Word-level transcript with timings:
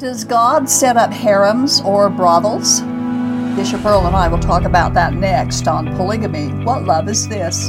Does 0.00 0.24
God 0.24 0.66
set 0.66 0.96
up 0.96 1.12
harems 1.12 1.82
or 1.82 2.08
brothels? 2.08 2.80
Bishop 3.54 3.84
Earl 3.84 4.06
and 4.06 4.16
I 4.16 4.28
will 4.28 4.38
talk 4.38 4.62
about 4.62 4.94
that 4.94 5.12
next 5.12 5.68
on 5.68 5.94
Polygamy. 5.94 6.48
What 6.64 6.86
love 6.86 7.06
is 7.06 7.28
this? 7.28 7.68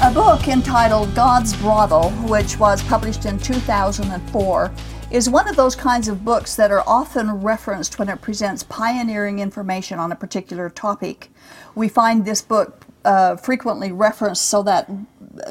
A 0.00 0.12
book 0.14 0.46
entitled 0.46 1.12
God's 1.16 1.56
Brothel, 1.56 2.10
which 2.28 2.56
was 2.60 2.84
published 2.84 3.24
in 3.26 3.36
2004, 3.40 4.70
is 5.10 5.28
one 5.28 5.48
of 5.48 5.56
those 5.56 5.76
kinds 5.76 6.08
of 6.08 6.24
books 6.24 6.56
that 6.56 6.70
are 6.70 6.82
often 6.86 7.42
referenced 7.42 7.98
when 7.98 8.08
it 8.08 8.20
presents 8.20 8.62
pioneering 8.62 9.38
information 9.38 9.98
on 9.98 10.10
a 10.10 10.16
particular 10.16 10.70
topic. 10.70 11.30
We 11.74 11.88
find 11.88 12.24
this 12.24 12.42
book 12.42 12.84
uh, 13.04 13.36
frequently 13.36 13.92
referenced 13.92 14.46
so 14.46 14.62
that 14.62 14.90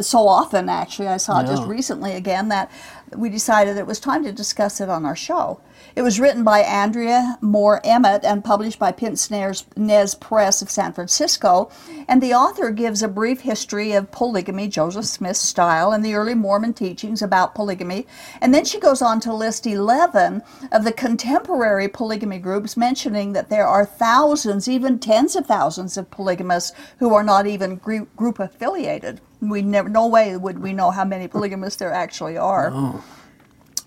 so 0.02 0.28
often 0.28 0.70
actually 0.70 1.08
I 1.08 1.18
saw 1.18 1.42
it 1.42 1.48
just 1.48 1.64
recently 1.68 2.14
again 2.14 2.48
that 2.50 2.72
we 3.16 3.30
decided 3.30 3.78
it 3.78 3.86
was 3.86 4.00
time 4.00 4.24
to 4.24 4.32
discuss 4.32 4.82
it 4.82 4.90
on 4.90 5.06
our 5.06 5.16
show. 5.16 5.60
It 5.96 6.02
was 6.02 6.20
written 6.20 6.44
by 6.44 6.62
Andrea 6.62 7.38
Moore 7.40 7.80
Emmett 7.84 8.24
and 8.24 8.44
published 8.44 8.80
by 8.80 8.92
Pince 8.92 9.30
Nez 9.30 10.16
Press 10.16 10.64
of 10.64 10.72
San 10.72 10.92
Francisco. 10.92 11.70
And 12.08 12.20
the 12.20 12.34
author 12.34 12.72
gives 12.72 13.04
a 13.04 13.08
brief 13.08 13.42
history 13.42 13.92
of 13.92 14.12
polygamy, 14.12 14.68
Joseph 14.70 15.06
Smith's 15.06 15.40
style, 15.40 15.92
and 15.92 16.04
the 16.04 16.16
early 16.16 16.34
Mormon 16.34 16.74
teachings 16.74 17.22
about 17.22 17.54
polygamy. 17.54 18.08
And 18.42 18.56
then 18.56 18.66
she 18.66 18.80
goes 18.80 19.04
on 19.04 19.20
to 19.20 19.34
list 19.34 19.68
11 19.68 20.42
of 20.72 20.84
the 20.84 20.92
contemporary 20.92 21.88
polygamy 21.88 22.40
groups, 22.40 22.76
mentioning 22.76 23.34
that 23.34 23.50
there 23.50 23.68
are 23.68 23.86
thousands, 23.86 24.68
even 24.68 24.98
tens 24.98 25.36
of 25.36 25.46
thousands 25.46 25.96
of 25.96 26.10
polygamists 26.10 26.76
who 26.98 27.14
are 27.14 27.24
not 27.24 27.46
even 27.46 27.76
group 27.76 28.40
affiliated. 28.40 29.22
We 29.42 29.62
never, 29.62 29.90
no 29.90 30.08
way 30.08 30.36
would 30.38 30.58
we 30.58 30.74
know 30.74 30.90
how 30.90 31.06
many 31.06 31.28
polygamists 31.28 31.78
there 31.78 31.94
actually 31.94 32.36
are. 32.36 32.72
No 32.72 33.04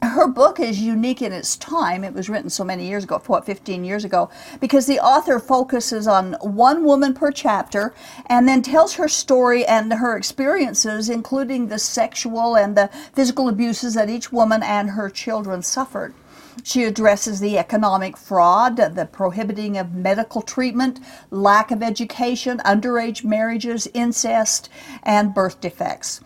her 0.03 0.27
book 0.27 0.61
is 0.61 0.81
unique 0.81 1.23
in 1.23 1.33
its 1.33 1.57
time. 1.57 2.05
It 2.05 2.15
was 2.15 2.29
written 2.29 2.51
so 2.51 2.65
many 2.65 2.87
years 2.87 3.05
ago, 3.05 3.23
what, 3.27 3.47
15 3.47 3.85
years 3.85 4.05
ago, 4.05 4.31
because 4.61 4.87
the 4.87 5.01
author 5.01 5.39
focuses 5.39 6.07
on 6.07 6.35
one 6.41 6.85
woman 6.85 7.15
per 7.15 7.31
chapter 7.31 7.95
and 8.27 8.49
then 8.49 8.63
tells 8.63 8.95
her 8.95 9.09
story 9.09 9.65
and 9.65 9.93
her 9.93 10.17
experiences, 10.17 11.09
including 11.09 11.69
the 11.69 11.79
sexual 11.79 12.57
and 12.57 12.77
the 12.77 12.91
physical 13.13 13.49
abuses 13.49 13.95
that 13.95 14.11
each 14.11 14.33
woman 14.33 14.63
and 14.63 14.91
her 14.91 15.09
children 15.09 15.63
suffered. 15.63 16.15
She 16.63 16.85
addresses 16.85 17.41
the 17.41 17.59
economic 17.59 18.17
fraud, 18.17 18.77
the 18.77 19.09
prohibiting 19.11 19.77
of 19.77 19.95
medical 19.95 20.43
treatment, 20.43 21.01
lack 21.31 21.71
of 21.71 21.83
education, 21.83 22.61
underage 22.65 23.23
marriages, 23.25 23.87
incest, 23.93 24.69
and 25.03 25.35
birth 25.35 25.61
defects 25.61 26.21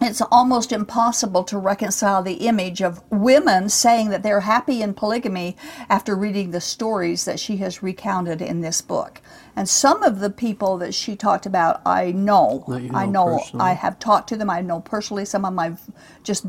it's 0.00 0.20
almost 0.30 0.72
impossible 0.72 1.42
to 1.44 1.58
reconcile 1.58 2.22
the 2.22 2.34
image 2.34 2.82
of 2.82 3.02
women 3.10 3.68
saying 3.68 4.10
that 4.10 4.22
they're 4.22 4.40
happy 4.40 4.82
in 4.82 4.92
polygamy 4.92 5.56
after 5.88 6.14
reading 6.14 6.50
the 6.50 6.60
stories 6.60 7.24
that 7.24 7.40
she 7.40 7.56
has 7.58 7.82
recounted 7.82 8.42
in 8.42 8.60
this 8.60 8.80
book. 8.80 9.22
And 9.54 9.68
some 9.68 10.02
of 10.02 10.20
the 10.20 10.28
people 10.28 10.76
that 10.78 10.92
she 10.92 11.16
talked 11.16 11.46
about, 11.46 11.80
I 11.86 12.12
know. 12.12 12.64
know 12.68 12.88
I 12.92 13.06
know. 13.06 13.38
Personally. 13.38 13.64
I 13.64 13.72
have 13.72 13.98
talked 13.98 14.28
to 14.28 14.36
them. 14.36 14.50
I 14.50 14.60
know 14.60 14.80
personally 14.80 15.24
some 15.24 15.46
of 15.46 15.54
my 15.54 15.76
just 16.22 16.46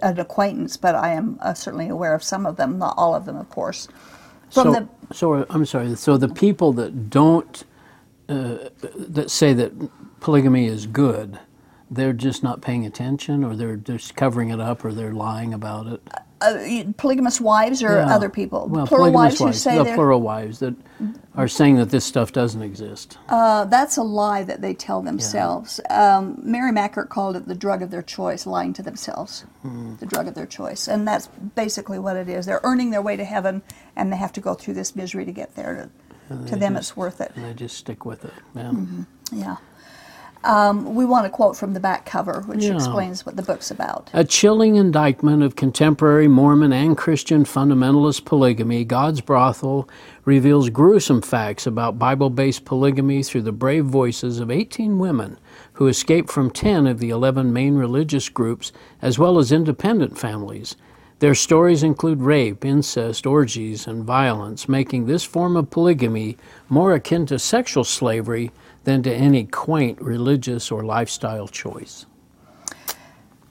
an 0.00 0.20
acquaintance, 0.20 0.76
but 0.76 0.94
I 0.94 1.14
am 1.14 1.38
uh, 1.40 1.54
certainly 1.54 1.88
aware 1.88 2.14
of 2.14 2.22
some 2.22 2.46
of 2.46 2.56
them, 2.56 2.78
not 2.78 2.94
all 2.96 3.14
of 3.14 3.24
them, 3.24 3.36
of 3.36 3.50
course. 3.50 3.88
From 4.50 4.72
so, 4.72 4.88
the, 5.08 5.14
so 5.14 5.46
I'm 5.50 5.66
sorry. 5.66 5.94
So 5.96 6.16
the 6.16 6.28
people 6.28 6.72
that 6.74 7.10
don't, 7.10 7.64
uh, 8.28 8.68
that 8.94 9.30
say 9.30 9.52
that 9.54 9.72
polygamy 10.20 10.66
is 10.66 10.86
good, 10.86 11.40
they're 11.90 12.12
just 12.12 12.42
not 12.42 12.60
paying 12.60 12.84
attention, 12.86 13.44
or 13.44 13.56
they're 13.56 13.76
just 13.76 14.14
covering 14.14 14.50
it 14.50 14.60
up, 14.60 14.84
or 14.84 14.92
they're 14.92 15.12
lying 15.12 15.54
about 15.54 15.86
it. 15.86 16.00
Uh, 16.40 16.84
polygamous 16.96 17.40
wives 17.40 17.82
or 17.82 17.96
yeah. 17.96 18.14
other 18.14 18.28
people? 18.28 18.68
Well, 18.68 18.86
plural 18.86 19.10
wives, 19.10 19.40
wives, 19.40 19.64
who 19.64 19.70
say 19.70 19.76
the 19.76 19.92
plural 19.94 20.20
wives 20.20 20.60
that 20.60 20.72
are 21.34 21.48
saying 21.48 21.76
that 21.76 21.90
this 21.90 22.04
stuff 22.04 22.30
doesn't 22.30 22.62
exist. 22.62 23.18
Uh, 23.28 23.64
that's 23.64 23.96
a 23.96 24.04
lie 24.04 24.44
that 24.44 24.60
they 24.60 24.72
tell 24.72 25.02
themselves. 25.02 25.80
Yeah. 25.90 26.18
Um, 26.18 26.38
Mary 26.40 26.70
Mackert 26.70 27.08
called 27.08 27.34
it 27.34 27.48
the 27.48 27.56
drug 27.56 27.82
of 27.82 27.90
their 27.90 28.02
choice, 28.02 28.46
lying 28.46 28.72
to 28.74 28.82
themselves. 28.82 29.46
Mm. 29.64 29.98
The 29.98 30.06
drug 30.06 30.28
of 30.28 30.34
their 30.34 30.46
choice, 30.46 30.86
and 30.86 31.08
that's 31.08 31.26
basically 31.56 31.98
what 31.98 32.14
it 32.14 32.28
is. 32.28 32.46
They're 32.46 32.60
earning 32.62 32.90
their 32.90 33.02
way 33.02 33.16
to 33.16 33.24
heaven, 33.24 33.62
and 33.96 34.12
they 34.12 34.16
have 34.16 34.32
to 34.34 34.40
go 34.40 34.54
through 34.54 34.74
this 34.74 34.94
misery 34.94 35.24
to 35.24 35.32
get 35.32 35.56
there. 35.56 35.90
To, 36.28 36.46
to 36.46 36.56
them, 36.56 36.74
just, 36.74 36.90
it's 36.90 36.96
worth 36.96 37.20
it. 37.20 37.32
And 37.34 37.46
they 37.46 37.54
just 37.54 37.76
stick 37.76 38.04
with 38.04 38.24
it. 38.24 38.34
Yeah. 38.54 38.62
Mm-hmm. 38.62 39.02
Yeah. 39.32 39.56
Um, 40.44 40.94
we 40.94 41.04
want 41.04 41.26
to 41.26 41.30
quote 41.30 41.56
from 41.56 41.74
the 41.74 41.80
back 41.80 42.06
cover, 42.06 42.42
which 42.46 42.64
yeah. 42.64 42.74
explains 42.74 43.26
what 43.26 43.36
the 43.36 43.42
book's 43.42 43.70
about. 43.70 44.08
A 44.12 44.24
chilling 44.24 44.76
indictment 44.76 45.42
of 45.42 45.56
contemporary 45.56 46.28
Mormon 46.28 46.72
and 46.72 46.96
Christian 46.96 47.44
fundamentalist 47.44 48.24
polygamy, 48.24 48.84
God's 48.84 49.20
Brothel 49.20 49.88
reveals 50.24 50.70
gruesome 50.70 51.22
facts 51.22 51.66
about 51.66 51.98
Bible 51.98 52.30
based 52.30 52.64
polygamy 52.64 53.22
through 53.22 53.42
the 53.42 53.52
brave 53.52 53.84
voices 53.84 54.38
of 54.38 54.50
18 54.50 54.98
women 54.98 55.38
who 55.74 55.86
escaped 55.86 56.30
from 56.30 56.50
10 56.50 56.86
of 56.86 56.98
the 56.98 57.10
11 57.10 57.52
main 57.52 57.74
religious 57.74 58.28
groups, 58.28 58.72
as 59.00 59.18
well 59.18 59.38
as 59.38 59.52
independent 59.52 60.18
families. 60.18 60.76
Their 61.20 61.34
stories 61.34 61.82
include 61.82 62.22
rape, 62.22 62.64
incest, 62.64 63.26
orgies, 63.26 63.88
and 63.88 64.04
violence, 64.04 64.68
making 64.68 65.06
this 65.06 65.24
form 65.24 65.56
of 65.56 65.70
polygamy 65.70 66.36
more 66.68 66.94
akin 66.94 67.26
to 67.26 67.40
sexual 67.40 67.82
slavery 67.82 68.52
than 68.88 69.02
to 69.02 69.12
any 69.12 69.44
quaint 69.44 70.00
religious 70.00 70.70
or 70.72 70.82
lifestyle 70.82 71.46
choice. 71.46 72.06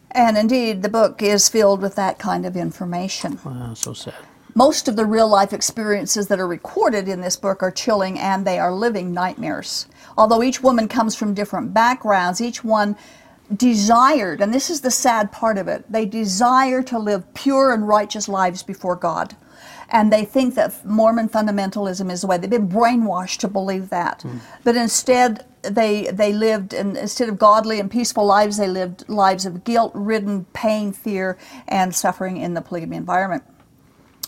And 0.09 0.35
indeed, 0.35 0.81
the 0.81 0.89
book 0.89 1.21
is 1.21 1.47
filled 1.47 1.79
with 1.79 1.93
that 1.93 2.17
kind 2.17 2.43
of 2.43 2.57
information. 2.57 3.37
Wow, 3.45 3.75
so 3.75 3.93
sad. 3.93 4.15
Most 4.55 4.87
of 4.87 4.95
the 4.95 5.05
real 5.05 5.27
life 5.27 5.53
experiences 5.53 6.27
that 6.29 6.39
are 6.39 6.47
recorded 6.47 7.07
in 7.07 7.21
this 7.21 7.35
book 7.35 7.61
are 7.61 7.69
chilling 7.69 8.17
and 8.17 8.47
they 8.47 8.57
are 8.57 8.73
living 8.73 9.13
nightmares. 9.13 9.85
Although 10.17 10.41
each 10.41 10.63
woman 10.63 10.87
comes 10.87 11.13
from 11.13 11.35
different 11.35 11.71
backgrounds, 11.71 12.41
each 12.41 12.63
one 12.63 12.95
desired, 13.55 14.41
and 14.41 14.51
this 14.51 14.71
is 14.71 14.81
the 14.81 14.89
sad 14.89 15.31
part 15.31 15.59
of 15.59 15.67
it, 15.67 15.85
they 15.87 16.07
desire 16.07 16.81
to 16.81 16.97
live 16.97 17.31
pure 17.35 17.73
and 17.75 17.87
righteous 17.87 18.27
lives 18.27 18.63
before 18.63 18.95
God 18.95 19.35
and 19.89 20.11
they 20.11 20.25
think 20.25 20.55
that 20.55 20.85
Mormon 20.85 21.29
fundamentalism 21.29 22.11
is 22.11 22.21
the 22.21 22.27
way. 22.27 22.37
They've 22.37 22.49
been 22.49 22.69
brainwashed 22.69 23.37
to 23.39 23.47
believe 23.47 23.89
that. 23.89 24.19
Mm. 24.19 24.39
But 24.63 24.75
instead, 24.75 25.45
they 25.61 26.09
they 26.11 26.33
lived 26.33 26.73
and 26.73 26.97
instead 26.97 27.29
of 27.29 27.37
godly 27.37 27.79
and 27.79 27.89
peaceful 27.89 28.25
lives, 28.25 28.57
they 28.57 28.67
lived 28.67 29.07
lives 29.07 29.45
of 29.45 29.63
guilt-ridden 29.63 30.45
pain, 30.53 30.91
fear, 30.91 31.37
and 31.67 31.93
suffering 31.93 32.37
in 32.37 32.53
the 32.53 32.61
polygamy 32.61 32.97
environment. 32.97 33.43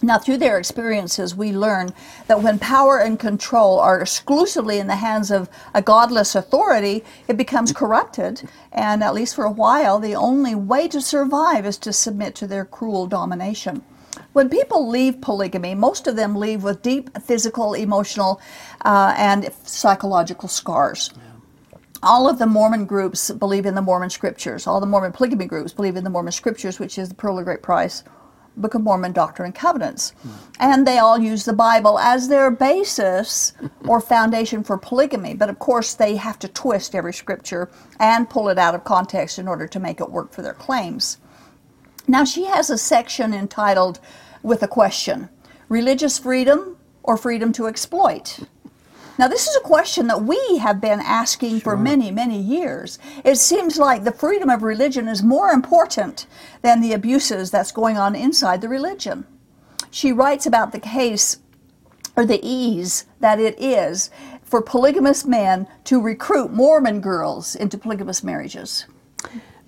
Now, 0.01 0.17
through 0.17 0.37
their 0.37 0.57
experiences, 0.57 1.35
we 1.35 1.51
learn 1.51 1.89
that 2.27 2.41
when 2.41 2.57
power 2.57 2.99
and 2.99 3.19
control 3.19 3.79
are 3.79 3.99
exclusively 3.99 4.79
in 4.79 4.87
the 4.87 4.95
hands 4.95 5.29
of 5.29 5.49
a 5.73 5.81
godless 5.81 6.35
authority, 6.35 7.03
it 7.27 7.35
becomes 7.35 7.73
corrupted. 7.73 8.49
And 8.71 9.03
at 9.03 9.13
least 9.13 9.35
for 9.35 9.43
a 9.43 9.51
while, 9.51 9.99
the 9.99 10.15
only 10.15 10.55
way 10.55 10.87
to 10.87 11.01
survive 11.01 11.65
is 11.65 11.77
to 11.79 11.91
submit 11.91 12.33
to 12.35 12.47
their 12.47 12.63
cruel 12.63 13.07
domination. 13.07 13.83
When 14.33 14.49
people 14.49 14.87
leave 14.87 15.21
polygamy, 15.21 15.73
most 15.75 16.07
of 16.07 16.15
them 16.15 16.35
leave 16.35 16.63
with 16.63 16.81
deep 16.81 17.09
physical, 17.21 17.73
emotional, 17.73 18.41
uh, 18.85 19.13
and 19.17 19.51
psychological 19.63 20.47
scars. 20.47 21.09
All 22.01 22.29
of 22.29 22.39
the 22.39 22.45
Mormon 22.45 22.85
groups 22.85 23.29
believe 23.31 23.65
in 23.65 23.75
the 23.75 23.81
Mormon 23.81 24.09
scriptures. 24.09 24.67
All 24.67 24.79
the 24.79 24.85
Mormon 24.85 25.11
polygamy 25.11 25.45
groups 25.45 25.73
believe 25.73 25.97
in 25.97 26.03
the 26.03 26.09
Mormon 26.09 26.31
scriptures, 26.31 26.79
which 26.79 26.97
is 26.97 27.09
the 27.09 27.15
Pearl 27.15 27.39
of 27.39 27.45
Great 27.45 27.61
Price, 27.61 28.03
Book 28.55 28.73
of 28.73 28.81
Mormon 28.81 29.11
Doctrine 29.11 29.47
and 29.47 29.55
Covenants. 29.55 30.13
Mm. 30.25 30.31
And 30.59 30.87
they 30.87 30.97
all 30.97 31.19
use 31.19 31.43
the 31.43 31.51
Bible 31.51 31.99
as 31.99 32.29
their 32.29 32.51
basis 32.51 33.53
or 33.85 33.99
foundation 34.15 34.63
for 34.63 34.77
polygamy. 34.77 35.33
But 35.33 35.49
of 35.49 35.59
course, 35.59 35.93
they 35.93 36.15
have 36.15 36.39
to 36.39 36.47
twist 36.47 36.95
every 36.95 37.13
scripture 37.13 37.69
and 37.99 38.29
pull 38.29 38.47
it 38.47 38.57
out 38.57 38.75
of 38.75 38.85
context 38.85 39.37
in 39.37 39.47
order 39.47 39.67
to 39.67 39.79
make 39.79 39.99
it 39.99 40.09
work 40.09 40.31
for 40.31 40.41
their 40.41 40.53
claims. 40.53 41.17
Now, 42.09 42.23
she 42.23 42.45
has 42.45 42.71
a 42.71 42.77
section 42.79 43.35
entitled 43.35 43.99
with 44.41 44.63
a 44.63 44.67
question 44.67 45.29
Religious 45.69 46.17
freedom 46.17 46.75
or 47.03 47.17
freedom 47.17 47.53
to 47.53 47.67
exploit? 47.67 48.39
Now, 49.19 49.27
this 49.27 49.47
is 49.47 49.55
a 49.55 49.61
question 49.61 50.07
that 50.07 50.23
we 50.23 50.57
have 50.57 50.81
been 50.81 51.01
asking 51.01 51.59
sure. 51.59 51.73
for 51.73 51.77
many, 51.77 52.09
many 52.09 52.41
years. 52.41 52.97
It 53.23 53.35
seems 53.35 53.77
like 53.77 54.03
the 54.03 54.11
freedom 54.11 54.49
of 54.49 54.63
religion 54.63 55.07
is 55.07 55.21
more 55.21 55.51
important 55.51 56.25
than 56.63 56.81
the 56.81 56.93
abuses 56.93 57.51
that's 57.51 57.71
going 57.71 57.97
on 57.99 58.15
inside 58.15 58.61
the 58.61 58.69
religion. 58.69 59.27
She 59.91 60.11
writes 60.11 60.47
about 60.47 60.71
the 60.71 60.79
case 60.79 61.37
or 62.15 62.25
the 62.25 62.39
ease 62.41 63.05
that 63.19 63.39
it 63.39 63.61
is 63.61 64.09
for 64.41 64.63
polygamous 64.63 65.25
men 65.25 65.67
to 65.83 66.01
recruit 66.01 66.51
Mormon 66.51 67.01
girls 67.01 67.55
into 67.55 67.77
polygamous 67.77 68.23
marriages. 68.23 68.87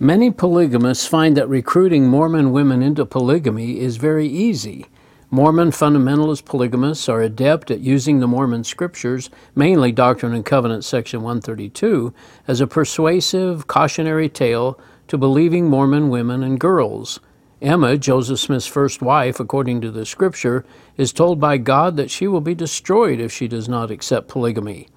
Many 0.01 0.31
polygamists 0.31 1.05
find 1.05 1.37
that 1.37 1.47
recruiting 1.47 2.07
Mormon 2.07 2.51
women 2.51 2.81
into 2.81 3.05
polygamy 3.05 3.79
is 3.79 3.97
very 3.97 4.27
easy. 4.27 4.87
Mormon 5.29 5.69
fundamentalist 5.69 6.43
polygamists 6.43 7.07
are 7.07 7.21
adept 7.21 7.69
at 7.69 7.81
using 7.81 8.19
the 8.19 8.25
Mormon 8.25 8.63
scriptures, 8.63 9.29
mainly 9.53 9.91
Doctrine 9.91 10.33
and 10.33 10.43
Covenants, 10.43 10.87
section 10.87 11.21
132, 11.21 12.15
as 12.47 12.59
a 12.59 12.65
persuasive, 12.65 13.67
cautionary 13.67 14.27
tale 14.27 14.79
to 15.07 15.19
believing 15.19 15.69
Mormon 15.69 16.09
women 16.09 16.41
and 16.41 16.59
girls. 16.59 17.19
Emma, 17.61 17.95
Joseph 17.95 18.39
Smith's 18.39 18.65
first 18.65 19.03
wife, 19.03 19.39
according 19.39 19.81
to 19.81 19.91
the 19.91 20.07
scripture, 20.07 20.65
is 20.97 21.13
told 21.13 21.39
by 21.39 21.57
God 21.57 21.95
that 21.97 22.09
she 22.09 22.25
will 22.27 22.41
be 22.41 22.55
destroyed 22.55 23.19
if 23.19 23.31
she 23.31 23.47
does 23.47 23.69
not 23.69 23.91
accept 23.91 24.29
polygamy. 24.29 24.87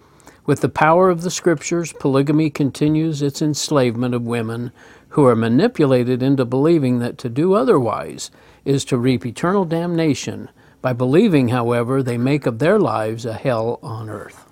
With 0.47 0.61
the 0.61 0.69
power 0.69 1.09
of 1.09 1.23
the 1.23 1.31
scriptures, 1.31 1.95
polygamy 1.95 2.51
continues 2.51 3.23
its 3.23 3.41
enslavement 3.41 4.15
of 4.15 4.27
women 4.27 4.73
who 5.15 5.25
are 5.27 5.37
manipulated 5.37 6.25
into 6.25 6.45
believing 6.45 6.99
that 6.99 7.17
to 7.17 7.29
do 7.29 7.55
otherwise 7.55 8.33
is 8.65 8.85
to 8.85 8.99
reap 8.99 9.25
eternal 9.25 9.65
damnation. 9.65 10.51
By 10.83 10.93
believing, 10.93 11.51
however, 11.51 12.03
they 12.03 12.19
make 12.19 12.47
of 12.47 12.59
their 12.59 12.81
lives 12.81 13.25
a 13.25 13.35
hell 13.35 13.79
on 13.81 14.11
earth. 14.11 14.45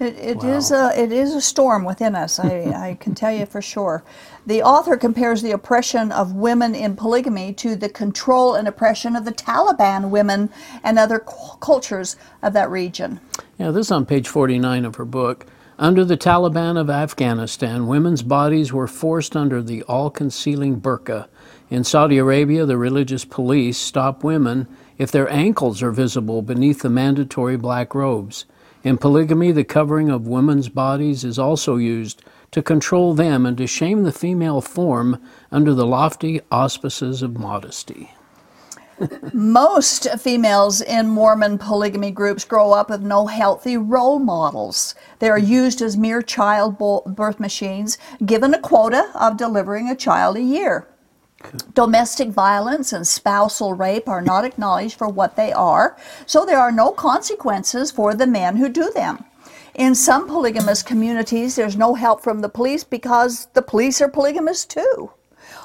It, 0.00 0.16
it 0.18 0.36
wow. 0.38 0.48
is 0.48 0.70
a 0.70 0.92
it 0.98 1.12
is 1.12 1.34
a 1.34 1.40
storm 1.42 1.84
within 1.84 2.14
us. 2.14 2.38
I, 2.38 2.64
I 2.90 2.94
can 2.98 3.14
tell 3.14 3.30
you 3.30 3.44
for 3.44 3.60
sure. 3.60 4.04
The 4.46 4.62
author 4.62 4.96
compares 4.96 5.42
the 5.42 5.50
oppression 5.50 6.10
of 6.12 6.32
women 6.32 6.74
in 6.74 6.96
polygamy 6.96 7.52
to 7.54 7.76
the 7.76 7.90
control 7.90 8.54
and 8.54 8.66
oppression 8.66 9.16
of 9.16 9.26
the 9.26 9.32
Taliban 9.32 10.08
women 10.08 10.48
and 10.82 10.98
other 10.98 11.18
cultures 11.18 12.16
of 12.42 12.54
that 12.54 12.70
region. 12.70 13.20
Yeah, 13.58 13.70
this 13.70 13.88
is 13.88 13.92
on 13.92 14.06
page 14.06 14.28
49 14.28 14.86
of 14.86 14.94
her 14.94 15.04
book. 15.04 15.46
Under 15.78 16.04
the 16.04 16.16
Taliban 16.16 16.78
of 16.78 16.88
Afghanistan, 16.88 17.86
women's 17.86 18.22
bodies 18.22 18.72
were 18.72 18.86
forced 18.86 19.36
under 19.36 19.62
the 19.62 19.82
all 19.82 20.08
concealing 20.10 20.80
burqa 20.80 21.26
in 21.68 21.82
Saudi 21.82 22.16
Arabia, 22.16 22.64
the 22.64 22.78
religious 22.78 23.24
police 23.24 23.76
stop 23.76 24.22
women 24.22 24.68
if 24.98 25.10
their 25.10 25.28
ankles 25.28 25.82
are 25.82 25.90
visible 25.90 26.40
beneath 26.40 26.82
the 26.82 26.90
mandatory 26.90 27.56
black 27.56 27.94
robes. 27.94 28.44
In 28.84 28.98
polygamy, 28.98 29.50
the 29.50 29.64
covering 29.64 30.08
of 30.08 30.28
women's 30.28 30.68
bodies 30.68 31.24
is 31.24 31.38
also 31.38 31.76
used 31.76 32.22
to 32.52 32.62
control 32.62 33.14
them 33.14 33.44
and 33.44 33.58
to 33.58 33.66
shame 33.66 34.04
the 34.04 34.12
female 34.12 34.60
form 34.60 35.20
under 35.50 35.74
the 35.74 35.86
lofty 35.86 36.40
auspices 36.52 37.20
of 37.20 37.36
modesty. 37.36 38.12
Most 39.32 40.08
females 40.18 40.80
in 40.80 41.08
Mormon 41.08 41.58
polygamy 41.58 42.10
groups 42.10 42.44
grow 42.44 42.72
up 42.72 42.90
with 42.90 43.02
no 43.02 43.26
healthy 43.26 43.76
role 43.76 44.18
models. 44.18 44.94
They 45.18 45.28
are 45.28 45.38
mm-hmm. 45.38 45.52
used 45.52 45.82
as 45.82 45.96
mere 45.96 46.22
child 46.22 46.78
birth 46.78 47.38
machines, 47.38 47.98
given 48.24 48.54
a 48.54 48.60
quota 48.60 49.10
of 49.14 49.36
delivering 49.36 49.90
a 49.90 49.96
child 49.96 50.36
a 50.36 50.42
year. 50.42 50.88
Domestic 51.74 52.30
violence 52.30 52.92
and 52.92 53.06
spousal 53.06 53.74
rape 53.74 54.08
are 54.08 54.22
not 54.22 54.44
acknowledged 54.44 54.96
for 54.96 55.08
what 55.08 55.36
they 55.36 55.52
are, 55.52 55.96
so 56.24 56.44
there 56.44 56.58
are 56.58 56.72
no 56.72 56.90
consequences 56.90 57.90
for 57.90 58.14
the 58.14 58.26
men 58.26 58.56
who 58.56 58.68
do 58.68 58.90
them. 58.94 59.24
In 59.74 59.94
some 59.94 60.26
polygamous 60.26 60.82
communities, 60.82 61.54
there's 61.54 61.76
no 61.76 61.94
help 61.94 62.22
from 62.22 62.40
the 62.40 62.48
police 62.48 62.82
because 62.82 63.46
the 63.52 63.60
police 63.60 64.00
are 64.00 64.08
polygamous 64.08 64.64
too. 64.64 65.10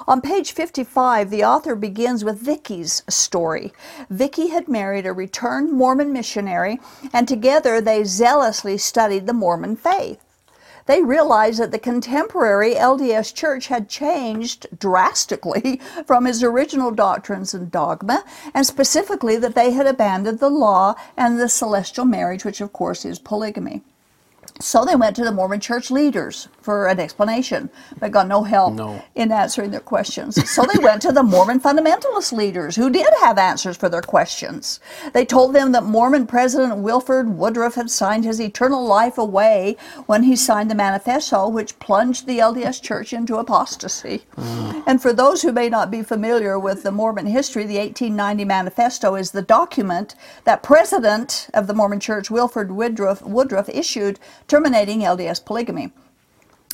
On 0.08 0.22
page 0.22 0.54
55, 0.54 1.30
the 1.30 1.44
author 1.44 1.76
begins 1.76 2.24
with 2.24 2.40
Vicky's 2.40 3.04
story. 3.10 3.74
Vicky 4.10 4.48
had 4.48 4.68
married 4.68 5.06
a 5.06 5.14
returned 5.14 5.72
Mormon 5.72 6.12
missionary, 6.12 6.80
and 7.14 7.28
together 7.28 7.82
they 7.82 8.04
zealously 8.04 8.78
studied 8.78 9.28
the 9.28 9.34
Mormon 9.34 9.76
faith 9.76 10.20
they 10.86 11.02
realized 11.02 11.60
that 11.60 11.72
the 11.72 11.80
contemporary 11.80 12.76
LDS 12.76 13.34
Church 13.34 13.68
had 13.68 13.90
changed 13.90 14.68
drastically 14.78 15.80
from 16.06 16.28
its 16.28 16.44
original 16.44 16.92
doctrines 16.92 17.54
and 17.54 17.72
dogma, 17.72 18.24
and 18.54 18.66
specifically 18.66 19.38
that 19.38 19.56
they 19.56 19.72
had 19.72 19.88
abandoned 19.88 20.40
the 20.40 20.50
law 20.50 20.96
and 21.16 21.40
the 21.40 21.50
celestial 21.50 22.06
marriage, 22.06 22.46
which 22.46 22.62
of 22.62 22.74
course 22.74 23.06
is 23.06 23.20
polygamy. 23.20 23.82
So 24.60 24.86
they 24.86 24.96
went 24.96 25.16
to 25.16 25.24
the 25.24 25.32
Mormon 25.32 25.60
church 25.60 25.90
leaders 25.90 26.48
for 26.62 26.88
an 26.88 27.00
explanation, 27.00 27.70
but 28.00 28.12
got 28.12 28.28
no 28.28 28.44
help 28.44 28.76
no. 28.76 29.04
in 29.16 29.32
answering 29.32 29.72
their 29.72 29.80
questions. 29.80 30.50
So 30.50 30.64
they 30.64 30.84
went 30.84 31.02
to 31.04 31.12
the 31.12 31.24
Mormon 31.24 31.60
fundamentalist 31.60 32.32
leaders 32.34 32.76
who 32.76 32.90
did 32.90 33.12
have 33.22 33.38
answers 33.38 33.78
for 33.78 33.90
their 33.90 34.02
questions. 34.02 34.80
They 35.14 35.26
told 35.26 35.54
them 35.54 35.72
that 35.72 35.84
Mormon 35.84 36.28
President 36.28 36.78
Wilford 36.78 37.30
Woodruff 37.30 37.76
had 37.76 37.90
signed 37.90 38.26
his 38.26 38.40
eternal 38.40 38.86
life 38.86 39.18
away 39.18 39.78
when 40.06 40.24
he 40.24 40.36
signed 40.36 40.70
the 40.70 40.76
manifesto, 40.76 41.48
which 41.48 41.80
plunged 41.80 42.28
the 42.28 42.40
LDS 42.40 42.82
church 42.82 43.14
into 43.14 43.38
apostasy. 43.38 44.24
Mm. 44.36 44.84
And 44.86 45.02
for 45.02 45.14
those 45.14 45.42
who 45.42 45.52
may 45.52 45.70
not 45.70 45.90
be 45.90 46.04
familiar 46.04 46.60
with 46.60 46.84
the 46.84 46.92
Mormon 46.92 47.26
history, 47.26 47.64
the 47.64 47.78
1890 47.78 48.46
manifesto 48.46 49.16
is 49.16 49.32
the 49.32 49.42
document 49.42 50.16
that 50.44 50.64
President 50.64 51.50
of 51.54 51.68
the 51.68 51.74
Mormon 51.74 52.00
Church, 52.00 52.30
Wilford 52.30 52.72
Woodruff, 52.72 53.22
Woodruff 53.22 53.70
issued 53.70 54.20
terminating 54.48 55.02
LDS 55.02 55.44
polygamy. 55.44 55.92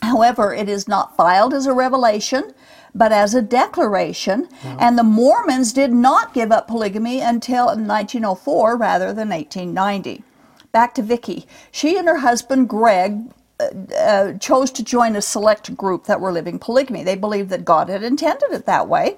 However, 0.01 0.53
it 0.53 0.69
is 0.69 0.87
not 0.87 1.15
filed 1.15 1.53
as 1.53 1.65
a 1.65 1.73
revelation, 1.73 2.53
but 2.93 3.11
as 3.11 3.33
a 3.33 3.41
declaration, 3.41 4.47
yeah. 4.63 4.77
and 4.79 4.97
the 4.97 5.03
Mormons 5.03 5.73
did 5.73 5.91
not 5.91 6.33
give 6.33 6.51
up 6.51 6.67
polygamy 6.67 7.19
until 7.19 7.67
1904 7.67 8.75
rather 8.75 9.13
than 9.13 9.29
1890. 9.29 10.23
Back 10.71 10.95
to 10.95 11.01
Vicky. 11.01 11.47
She 11.71 11.97
and 11.97 12.07
her 12.07 12.17
husband 12.17 12.69
Greg 12.69 13.21
uh, 13.59 13.93
uh, 13.95 14.33
chose 14.33 14.71
to 14.71 14.83
join 14.83 15.15
a 15.15 15.21
select 15.21 15.75
group 15.75 16.05
that 16.05 16.21
were 16.21 16.31
living 16.31 16.59
polygamy. 16.59 17.03
They 17.03 17.15
believed 17.15 17.49
that 17.49 17.65
God 17.65 17.89
had 17.89 18.03
intended 18.03 18.51
it 18.51 18.65
that 18.65 18.87
way. 18.87 19.17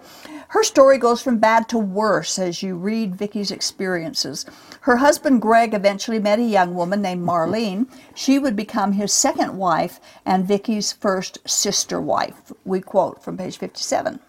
Her 0.49 0.63
story 0.63 0.97
goes 0.97 1.21
from 1.21 1.37
bad 1.37 1.69
to 1.69 1.77
worse 1.77 2.39
as 2.39 2.63
you 2.63 2.75
read 2.75 3.15
Vicky's 3.15 3.51
experiences. 3.51 4.47
Her 4.81 4.97
husband 4.97 5.43
Greg 5.43 5.75
eventually 5.75 6.17
met 6.17 6.39
a 6.39 6.43
young 6.43 6.73
woman 6.73 7.03
named 7.03 7.23
Marlene. 7.23 7.87
She 8.15 8.39
would 8.39 8.55
become 8.55 8.93
his 8.93 9.13
second 9.13 9.55
wife 9.55 9.99
and 10.25 10.47
Vicky's 10.47 10.91
first 10.91 11.37
sister 11.47 12.01
wife. 12.01 12.51
We 12.65 12.81
quote 12.81 13.23
from 13.23 13.37
page 13.37 13.59
57. 13.59 14.19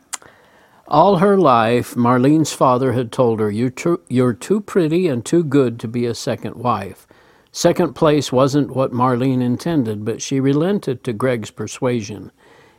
All 0.88 1.16
her 1.16 1.38
life, 1.38 1.94
Marlene's 1.94 2.52
father 2.52 2.92
had 2.92 3.12
told 3.12 3.40
her, 3.40 3.50
you're 3.50 3.70
too, 3.70 4.02
you're 4.08 4.34
too 4.34 4.60
pretty 4.60 5.08
and 5.08 5.24
too 5.24 5.42
good 5.42 5.80
to 5.80 5.88
be 5.88 6.04
a 6.04 6.14
second 6.14 6.56
wife. 6.56 7.06
Second 7.50 7.94
place 7.94 8.30
wasn't 8.30 8.76
what 8.76 8.92
Marlene 8.92 9.40
intended, 9.42 10.04
but 10.04 10.20
she 10.20 10.38
relented 10.38 11.02
to 11.04 11.14
Greg's 11.14 11.50
persuasion. 11.50 12.30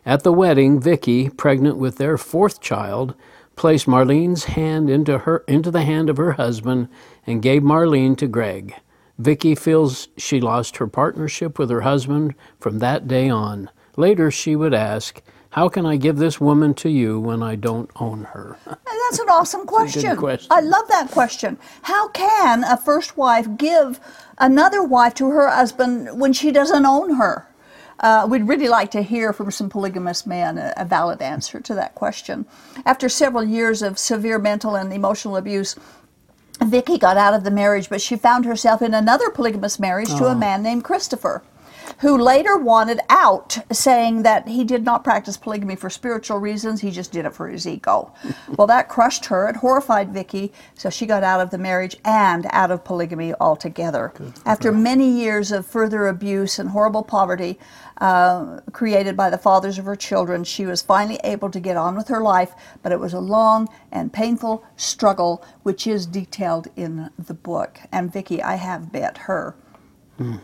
At 0.05 0.23
the 0.23 0.33
wedding, 0.33 0.79
Vicky, 0.79 1.29
pregnant 1.29 1.77
with 1.77 1.97
their 1.97 2.17
fourth 2.17 2.59
child, 2.59 3.13
placed 3.55 3.85
Marlene's 3.85 4.45
hand 4.45 4.89
into 4.89 5.19
her 5.19 5.43
into 5.47 5.69
the 5.69 5.83
hand 5.83 6.09
of 6.09 6.17
her 6.17 6.33
husband 6.33 6.87
and 7.27 7.41
gave 7.41 7.61
Marlene 7.61 8.17
to 8.17 8.27
Greg. 8.27 8.73
Vicky 9.19 9.53
feels 9.53 10.07
she 10.17 10.41
lost 10.41 10.77
her 10.77 10.87
partnership 10.87 11.59
with 11.59 11.69
her 11.69 11.81
husband 11.81 12.33
from 12.59 12.79
that 12.79 13.07
day 13.07 13.29
on. 13.29 13.69
Later 13.95 14.31
she 14.31 14.55
would 14.55 14.73
ask, 14.73 15.21
how 15.51 15.69
can 15.69 15.85
I 15.85 15.97
give 15.97 16.17
this 16.17 16.41
woman 16.41 16.73
to 16.75 16.89
you 16.89 17.19
when 17.19 17.43
I 17.43 17.55
don't 17.55 17.91
own 17.97 18.23
her? 18.23 18.57
That's 18.65 19.19
an 19.19 19.29
awesome 19.29 19.65
question. 19.67 20.15
question. 20.15 20.47
I 20.49 20.61
love 20.61 20.87
that 20.87 21.11
question. 21.11 21.59
How 21.83 22.07
can 22.07 22.63
a 22.63 22.77
first 22.77 23.17
wife 23.17 23.47
give 23.57 23.99
another 24.39 24.81
wife 24.81 25.13
to 25.15 25.29
her 25.29 25.49
husband 25.49 26.19
when 26.19 26.31
she 26.33 26.51
doesn't 26.51 26.85
own 26.85 27.15
her? 27.15 27.50
Uh, 28.01 28.27
we'd 28.29 28.47
really 28.47 28.67
like 28.67 28.91
to 28.91 29.01
hear 29.01 29.31
from 29.31 29.51
some 29.51 29.69
polygamous 29.69 30.25
men 30.25 30.57
a, 30.57 30.73
a 30.75 30.83
valid 30.83 31.21
answer 31.21 31.59
to 31.61 31.75
that 31.75 31.95
question. 31.95 32.45
After 32.85 33.07
several 33.07 33.43
years 33.43 33.81
of 33.81 33.97
severe 33.99 34.39
mental 34.39 34.75
and 34.75 34.91
emotional 34.91 35.37
abuse, 35.37 35.75
Vicky 36.63 36.97
got 36.97 37.17
out 37.17 37.33
of 37.33 37.43
the 37.43 37.51
marriage, 37.51 37.89
but 37.89 38.01
she 38.01 38.15
found 38.15 38.45
herself 38.45 38.81
in 38.81 38.93
another 38.93 39.29
polygamous 39.29 39.79
marriage 39.79 40.09
oh. 40.11 40.19
to 40.19 40.25
a 40.25 40.31
oh. 40.31 40.35
man 40.35 40.61
named 40.63 40.83
Christopher 40.83 41.43
who 42.01 42.17
later 42.17 42.57
wanted 42.57 42.99
out, 43.09 43.59
saying 43.71 44.23
that 44.23 44.47
he 44.47 44.63
did 44.63 44.83
not 44.83 45.03
practice 45.03 45.37
polygamy 45.37 45.75
for 45.75 45.87
spiritual 45.87 46.39
reasons, 46.39 46.81
he 46.81 46.89
just 46.89 47.11
did 47.11 47.25
it 47.25 47.33
for 47.33 47.47
his 47.47 47.67
ego. 47.67 48.11
well, 48.57 48.65
that 48.65 48.89
crushed 48.89 49.25
her. 49.25 49.47
It 49.47 49.57
horrified 49.57 50.11
Vicky, 50.11 50.51
so 50.73 50.89
she 50.89 51.05
got 51.05 51.23
out 51.23 51.41
of 51.41 51.51
the 51.51 51.59
marriage 51.59 51.95
and 52.03 52.47
out 52.49 52.71
of 52.71 52.83
polygamy 52.83 53.35
altogether. 53.35 54.13
After 54.47 54.71
many 54.71 55.09
years 55.09 55.51
of 55.51 55.67
further 55.67 56.07
abuse 56.07 56.57
and 56.57 56.69
horrible 56.69 57.03
poverty, 57.03 57.59
uh, 57.99 58.61
created 58.71 59.15
by 59.15 59.29
the 59.29 59.37
fathers 59.37 59.77
of 59.77 59.85
her 59.85 59.95
children, 59.95 60.43
she 60.43 60.65
was 60.65 60.81
finally 60.81 61.19
able 61.23 61.51
to 61.51 61.59
get 61.59 61.77
on 61.77 61.95
with 61.95 62.07
her 62.07 62.21
life, 62.21 62.53
but 62.81 62.91
it 62.91 62.99
was 62.99 63.13
a 63.13 63.19
long 63.19 63.69
and 63.91 64.11
painful 64.11 64.65
struggle, 64.75 65.45
which 65.61 65.85
is 65.85 66.07
detailed 66.07 66.67
in 66.75 67.11
the 67.19 67.35
book. 67.35 67.79
And 67.91 68.11
Vicky, 68.11 68.41
I 68.41 68.55
have 68.55 68.91
met 68.91 69.19
her. 69.19 69.55
Mm 70.19 70.39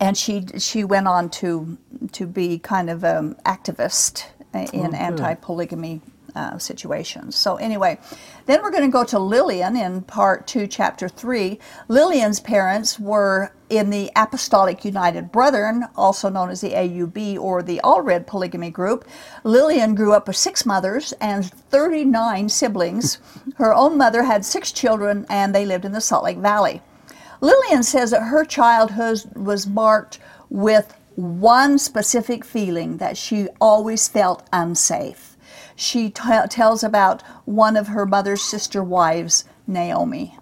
and 0.00 0.16
she 0.16 0.46
she 0.58 0.84
went 0.84 1.08
on 1.08 1.30
to 1.30 1.78
to 2.12 2.26
be 2.26 2.58
kind 2.58 2.90
of 2.90 3.04
an 3.04 3.36
activist 3.44 4.26
in 4.54 4.94
oh, 4.94 4.98
anti 4.98 5.34
polygamy 5.34 6.00
uh, 6.36 6.58
situations. 6.58 7.34
So, 7.34 7.56
anyway, 7.56 7.98
then 8.44 8.62
we're 8.62 8.70
going 8.70 8.84
to 8.84 8.92
go 8.92 9.04
to 9.04 9.18
Lillian 9.18 9.74
in 9.74 10.02
part 10.02 10.46
two, 10.46 10.66
chapter 10.66 11.08
three. 11.08 11.58
Lillian's 11.88 12.40
parents 12.40 13.00
were 13.00 13.52
in 13.70 13.90
the 13.90 14.10
Apostolic 14.14 14.84
United 14.84 15.32
Brethren, 15.32 15.86
also 15.96 16.28
known 16.28 16.50
as 16.50 16.60
the 16.60 16.72
AUB 16.72 17.38
or 17.38 17.62
the 17.62 17.80
Allred 17.82 18.26
Polygamy 18.26 18.70
Group. 18.70 19.08
Lillian 19.44 19.94
grew 19.94 20.12
up 20.12 20.28
with 20.28 20.36
six 20.36 20.66
mothers 20.66 21.12
and 21.20 21.50
39 21.50 22.50
siblings. 22.50 23.18
Her 23.56 23.74
own 23.74 23.96
mother 23.96 24.22
had 24.22 24.44
six 24.44 24.70
children, 24.72 25.26
and 25.30 25.54
they 25.54 25.64
lived 25.64 25.86
in 25.86 25.92
the 25.92 26.00
Salt 26.02 26.24
Lake 26.24 26.38
Valley. 26.38 26.82
Lillian 27.40 27.82
says 27.82 28.10
that 28.10 28.22
her 28.22 28.44
childhood 28.44 29.22
was 29.34 29.66
marked 29.66 30.18
with 30.48 30.94
one 31.16 31.78
specific 31.78 32.44
feeling 32.44 32.98
that 32.98 33.16
she 33.16 33.48
always 33.60 34.08
felt 34.08 34.46
unsafe. 34.52 35.36
She 35.74 36.10
t- 36.10 36.22
tells 36.50 36.82
about 36.82 37.22
one 37.44 37.76
of 37.76 37.88
her 37.88 38.06
mother's 38.06 38.42
sister 38.42 38.82
wives, 38.82 39.44
Naomi. 39.66 40.38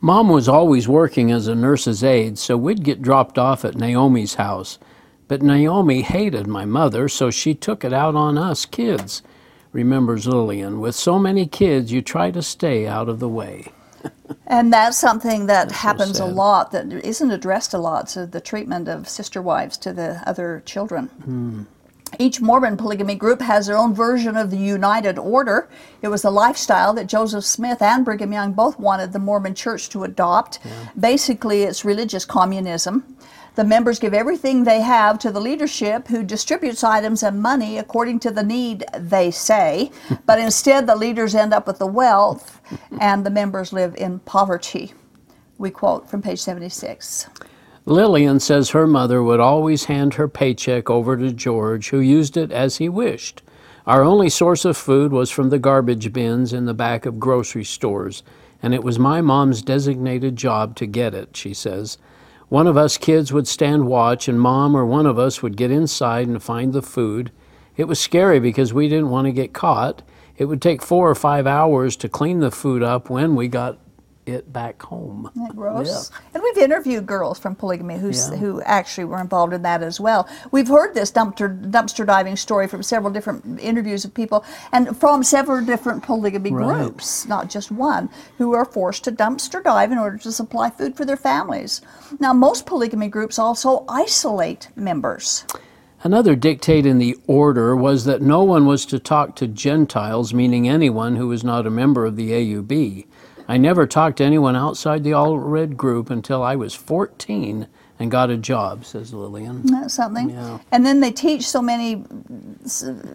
Mom 0.00 0.28
was 0.28 0.48
always 0.48 0.88
working 0.88 1.30
as 1.30 1.46
a 1.46 1.54
nurse's 1.54 2.02
aide, 2.02 2.36
so 2.36 2.56
we'd 2.56 2.82
get 2.82 3.02
dropped 3.02 3.38
off 3.38 3.64
at 3.64 3.76
Naomi's 3.76 4.34
house. 4.34 4.78
But 5.28 5.42
Naomi 5.42 6.02
hated 6.02 6.46
my 6.48 6.64
mother, 6.64 7.08
so 7.08 7.30
she 7.30 7.54
took 7.54 7.84
it 7.84 7.92
out 7.92 8.16
on 8.16 8.36
us 8.36 8.64
kids, 8.64 9.22
remembers 9.70 10.26
Lillian. 10.26 10.80
With 10.80 10.96
so 10.96 11.18
many 11.18 11.46
kids, 11.46 11.92
you 11.92 12.02
try 12.02 12.32
to 12.32 12.42
stay 12.42 12.86
out 12.86 13.08
of 13.08 13.20
the 13.20 13.28
way. 13.28 13.68
And 14.46 14.72
that's 14.72 14.98
something 14.98 15.46
that 15.46 15.68
That's 15.68 15.80
so 15.80 15.86
happens 15.88 16.20
a 16.20 16.26
lot, 16.26 16.72
that 16.72 16.92
isn't 16.92 17.30
addressed 17.30 17.72
a 17.72 17.78
lot, 17.78 18.10
so 18.10 18.26
the 18.26 18.40
treatment 18.40 18.88
of 18.88 19.08
sister 19.08 19.40
wives 19.40 19.78
to 19.78 19.92
the 19.92 20.22
other 20.26 20.62
children. 20.66 21.06
Hmm. 21.06 21.62
Each 22.18 22.40
Mormon 22.40 22.76
polygamy 22.76 23.14
group 23.14 23.40
has 23.40 23.66
their 23.66 23.78
own 23.78 23.94
version 23.94 24.36
of 24.36 24.50
the 24.50 24.58
United 24.58 25.18
Order. 25.18 25.68
It 26.02 26.08
was 26.08 26.24
a 26.24 26.30
lifestyle 26.30 26.92
that 26.94 27.06
Joseph 27.06 27.44
Smith 27.44 27.80
and 27.80 28.04
Brigham 28.04 28.32
Young 28.32 28.52
both 28.52 28.78
wanted 28.78 29.12
the 29.12 29.18
Mormon 29.18 29.54
church 29.54 29.88
to 29.90 30.04
adopt. 30.04 30.58
Basically, 30.98 31.62
it's 31.62 31.84
religious 31.84 32.24
communism. 32.24 33.16
The 33.54 33.64
members 33.64 33.98
give 33.98 34.14
everything 34.14 34.64
they 34.64 34.80
have 34.80 35.18
to 35.20 35.30
the 35.30 35.40
leadership 35.40 36.08
who 36.08 36.22
distributes 36.22 36.82
items 36.82 37.22
and 37.22 37.42
money 37.42 37.76
according 37.76 38.20
to 38.20 38.30
the 38.30 38.42
need, 38.42 38.84
they 38.96 39.30
say. 39.30 39.90
but 40.26 40.38
instead, 40.38 40.86
the 40.86 40.96
leaders 40.96 41.34
end 41.34 41.52
up 41.52 41.66
with 41.66 41.78
the 41.78 41.86
wealth 41.86 42.60
and 42.98 43.26
the 43.26 43.30
members 43.30 43.72
live 43.72 43.94
in 43.96 44.20
poverty. 44.20 44.94
We 45.58 45.70
quote 45.70 46.08
from 46.08 46.22
page 46.22 46.40
76. 46.40 47.28
Lillian 47.84 48.38
says 48.38 48.70
her 48.70 48.86
mother 48.86 49.22
would 49.22 49.40
always 49.40 49.86
hand 49.86 50.14
her 50.14 50.28
paycheck 50.28 50.88
over 50.88 51.16
to 51.16 51.32
George, 51.32 51.90
who 51.90 51.98
used 51.98 52.36
it 52.36 52.52
as 52.52 52.76
he 52.76 52.88
wished. 52.88 53.42
Our 53.86 54.04
only 54.04 54.28
source 54.28 54.64
of 54.64 54.76
food 54.76 55.10
was 55.10 55.30
from 55.30 55.50
the 55.50 55.58
garbage 55.58 56.12
bins 56.12 56.52
in 56.52 56.66
the 56.66 56.74
back 56.74 57.06
of 57.06 57.18
grocery 57.18 57.64
stores, 57.64 58.22
and 58.62 58.72
it 58.72 58.84
was 58.84 59.00
my 59.00 59.20
mom's 59.20 59.62
designated 59.62 60.36
job 60.36 60.76
to 60.76 60.86
get 60.86 61.12
it, 61.12 61.36
she 61.36 61.52
says. 61.52 61.98
One 62.48 62.68
of 62.68 62.76
us 62.76 62.98
kids 62.98 63.32
would 63.32 63.48
stand 63.48 63.88
watch, 63.88 64.28
and 64.28 64.40
mom 64.40 64.76
or 64.76 64.86
one 64.86 65.06
of 65.06 65.18
us 65.18 65.42
would 65.42 65.56
get 65.56 65.72
inside 65.72 66.28
and 66.28 66.40
find 66.40 66.72
the 66.72 66.82
food. 66.82 67.32
It 67.76 67.88
was 67.88 67.98
scary 67.98 68.38
because 68.38 68.72
we 68.72 68.88
didn't 68.88 69.10
want 69.10 69.26
to 69.26 69.32
get 69.32 69.52
caught. 69.52 70.02
It 70.36 70.44
would 70.44 70.62
take 70.62 70.82
four 70.82 71.10
or 71.10 71.16
five 71.16 71.48
hours 71.48 71.96
to 71.96 72.08
clean 72.08 72.38
the 72.38 72.52
food 72.52 72.84
up 72.84 73.10
when 73.10 73.34
we 73.34 73.48
got 73.48 73.78
it 74.26 74.52
back 74.52 74.80
home. 74.82 75.28
Isn't 75.34 75.48
that 75.48 75.56
gross? 75.56 76.10
And 76.32 76.42
we've 76.42 76.58
interviewed 76.58 77.06
girls 77.06 77.38
from 77.38 77.54
polygamy 77.54 77.98
who's, 77.98 78.30
Yeah. 78.30 78.36
who 78.36 78.62
actually 78.62 79.04
were 79.04 79.20
involved 79.20 79.52
in 79.52 79.62
that 79.62 79.82
as 79.82 79.98
well. 80.00 80.28
We've 80.50 80.68
heard 80.68 80.94
this 80.94 81.10
dumpster 81.10 81.60
dumpster 81.70 82.06
diving 82.06 82.36
story 82.36 82.68
from 82.68 82.82
several 82.82 83.12
different 83.12 83.58
interviews 83.60 84.04
of 84.04 84.14
people 84.14 84.44
and 84.72 84.96
from 84.96 85.22
several 85.24 85.64
different 85.64 86.02
polygamy 86.02 86.52
Right. 86.52 86.82
groups, 86.82 87.26
not 87.26 87.48
just 87.50 87.72
one, 87.72 88.08
who 88.38 88.52
are 88.54 88.64
forced 88.64 89.04
to 89.04 89.12
dumpster 89.12 89.62
dive 89.62 89.90
in 89.90 89.98
order 89.98 90.18
to 90.18 90.30
supply 90.32 90.70
food 90.70 90.96
for 90.96 91.04
their 91.04 91.16
families. 91.16 91.80
Now, 92.20 92.32
most 92.32 92.64
polygamy 92.66 93.08
groups 93.08 93.38
also 93.38 93.84
isolate 93.88 94.68
members. 94.76 95.44
Another 96.04 96.34
dictate 96.34 96.84
in 96.84 96.98
the 96.98 97.16
order 97.28 97.76
was 97.76 98.06
that 98.06 98.20
no 98.20 98.42
one 98.42 98.66
was 98.66 98.84
to 98.86 98.98
talk 98.98 99.36
to 99.36 99.46
Gentiles, 99.46 100.34
meaning 100.34 100.68
anyone 100.68 101.14
who 101.14 101.28
was 101.28 101.44
not 101.44 101.64
a 101.64 101.70
member 101.70 102.04
of 102.04 102.16
the 102.16 102.32
AUB. 102.32 103.06
I 103.52 103.58
never 103.58 103.86
talked 103.86 104.16
to 104.16 104.24
anyone 104.24 104.56
outside 104.56 105.04
the 105.04 105.10
Allred 105.10 105.76
group 105.76 106.08
until 106.08 106.42
I 106.42 106.56
was 106.56 106.74
14 106.74 107.66
and 107.98 108.10
got 108.10 108.30
a 108.30 108.38
job, 108.38 108.86
says 108.86 109.12
Lillian. 109.12 109.64
Isn't 109.66 109.90
something? 109.90 110.30
Yeah. 110.30 110.60
And 110.72 110.86
then 110.86 111.00
they 111.00 111.10
teach 111.10 111.46
so 111.46 111.60
many 111.60 112.02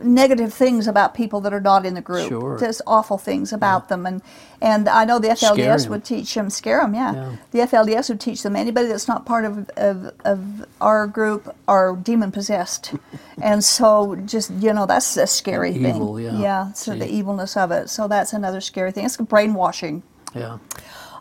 negative 0.03 0.53
things 0.53 0.85
about 0.85 1.15
people 1.15 1.41
that 1.41 1.55
are 1.55 1.59
not 1.59 1.87
in 1.87 1.95
the 1.95 2.01
group. 2.01 2.29
Sure. 2.29 2.55
Just 2.59 2.83
awful 2.85 3.17
things 3.17 3.51
about 3.51 3.89
them. 3.89 4.05
And 4.05 4.21
and 4.61 4.87
I 4.87 5.05
know 5.05 5.17
the 5.17 5.29
FLDS 5.29 5.89
would 5.89 6.05
teach 6.05 6.35
them, 6.35 6.51
scare 6.51 6.81
them, 6.81 6.93
yeah. 6.93 7.15
Yeah. 7.15 7.35
The 7.49 7.59
FLDS 7.61 8.09
would 8.09 8.21
teach 8.21 8.43
them 8.43 8.55
anybody 8.55 8.89
that's 8.89 9.07
not 9.07 9.25
part 9.25 9.43
of, 9.43 9.67
of, 9.69 10.13
of 10.23 10.67
our 10.79 11.07
group 11.07 11.55
are 11.67 11.95
demon 11.95 12.31
possessed. 12.31 12.93
and 13.41 13.63
so 13.63 14.15
just, 14.27 14.51
you 14.51 14.71
know, 14.71 14.85
that's 14.85 15.17
a 15.17 15.25
scary 15.25 15.73
Evil, 15.73 16.15
thing. 16.15 16.25
yeah. 16.25 16.39
Yeah, 16.39 16.73
so 16.73 16.95
the 16.95 17.09
evilness 17.09 17.57
of 17.57 17.71
it. 17.71 17.89
So 17.89 18.07
that's 18.07 18.33
another 18.33 18.61
scary 18.61 18.91
thing. 18.91 19.05
It's 19.05 19.17
brainwashing. 19.17 20.03
Yeah. 20.35 20.57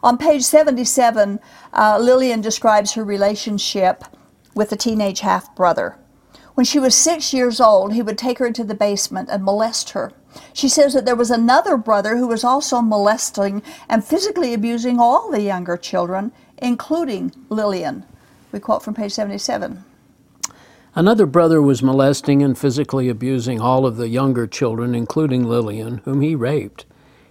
On 0.02 0.18
page 0.18 0.42
77, 0.42 1.40
uh, 1.72 1.98
Lillian 2.00 2.40
describes 2.40 2.92
her 2.92 3.04
relationship 3.04 4.04
with 4.54 4.72
a 4.72 4.76
teenage 4.76 5.20
half 5.20 5.54
brother. 5.54 5.96
When 6.54 6.64
she 6.64 6.78
was 6.78 6.94
six 6.94 7.34
years 7.34 7.60
old, 7.60 7.92
he 7.92 8.02
would 8.02 8.16
take 8.16 8.38
her 8.38 8.46
into 8.46 8.64
the 8.64 8.74
basement 8.74 9.28
and 9.30 9.44
molest 9.44 9.90
her. 9.90 10.12
She 10.52 10.68
says 10.68 10.94
that 10.94 11.04
there 11.04 11.16
was 11.16 11.30
another 11.30 11.76
brother 11.76 12.16
who 12.16 12.26
was 12.26 12.44
also 12.44 12.80
molesting 12.80 13.62
and 13.88 14.04
physically 14.04 14.54
abusing 14.54 14.98
all 14.98 15.30
the 15.30 15.42
younger 15.42 15.76
children, 15.76 16.32
including 16.58 17.32
Lillian. 17.50 18.04
We 18.52 18.60
quote 18.60 18.82
from 18.82 18.94
page 18.94 19.12
77. 19.12 19.84
Another 20.94 21.26
brother 21.26 21.60
was 21.60 21.82
molesting 21.82 22.42
and 22.42 22.56
physically 22.56 23.10
abusing 23.10 23.60
all 23.60 23.84
of 23.84 23.98
the 23.98 24.08
younger 24.08 24.46
children, 24.46 24.94
including 24.94 25.44
Lillian, 25.44 25.98
whom 26.06 26.22
he 26.22 26.34
raped. 26.34 26.86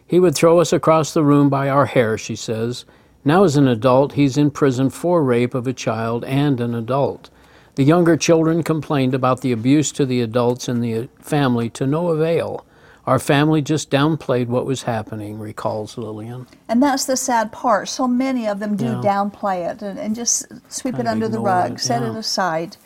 He 0.08 0.20
would 0.20 0.36
throw 0.36 0.60
us 0.60 0.72
across 0.72 1.14
the 1.14 1.24
room 1.24 1.50
by 1.50 1.70
our 1.70 1.86
hair, 1.88 2.18
she 2.18 2.36
says. 2.36 2.86
Now, 3.24 3.44
as 3.44 3.56
an 3.58 3.68
adult, 3.68 4.14
he's 4.14 4.38
in 4.38 4.52
prison 4.52 4.90
for 4.90 5.24
rape 5.24 5.56
of 5.56 5.66
a 5.66 5.74
child 5.74 6.24
and 6.26 6.62
an 6.62 6.76
adult. 6.76 7.30
The 7.74 7.84
younger 7.84 8.16
children 8.16 8.64
complained 8.64 9.14
about 9.14 9.42
the 9.42 9.52
abuse 9.52 9.92
to 9.94 10.06
the 10.06 10.22
adults 10.22 10.70
in 10.70 10.80
the 10.82 11.10
family 11.20 11.70
to 11.72 11.88
no 11.88 12.08
avail. 12.10 12.66
Our 13.08 13.20
family 13.20 13.62
just 13.62 13.92
downplayed 13.92 14.48
what 14.48 14.66
was 14.66 14.84
happening, 14.84 15.38
recalls 15.38 15.98
Lillian. 15.98 16.48
And 16.68 16.82
that's 16.82 17.06
the 17.06 17.18
sad 17.18 17.52
part. 17.52 17.88
So 17.90 18.08
many 18.08 18.48
of 18.48 18.60
them 18.60 18.76
do 18.76 18.86
Yeah. 18.86 19.02
downplay 19.04 19.70
it 19.70 19.82
and, 19.82 20.00
and 20.00 20.16
just 20.16 20.46
sweep 20.72 20.96
Kind 20.96 21.08
it 21.08 21.12
under 21.12 21.28
the 21.28 21.40
rug, 21.40 21.74
it, 21.74 21.80
set 21.80 22.02
it 22.02 22.16
aside. 22.16 22.78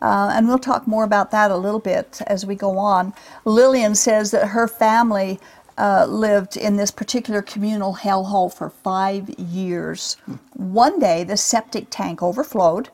Uh, 0.00 0.30
and 0.34 0.46
we'll 0.46 0.58
talk 0.58 0.86
more 0.86 1.04
about 1.04 1.30
that 1.30 1.50
a 1.50 1.56
little 1.56 1.80
bit 1.80 2.20
as 2.26 2.44
we 2.44 2.54
go 2.54 2.76
on. 2.78 3.14
Lillian 3.44 3.94
says 3.94 4.30
that 4.30 4.48
her 4.48 4.68
family 4.68 5.40
uh, 5.78 6.06
lived 6.06 6.56
in 6.56 6.76
this 6.76 6.90
particular 6.90 7.42
communal 7.42 7.96
hellhole 7.96 8.52
for 8.52 8.70
five 8.70 9.28
years. 9.38 10.16
One 10.54 10.98
day, 10.98 11.24
the 11.24 11.36
septic 11.36 11.86
tank 11.90 12.22
overflowed, 12.22 12.88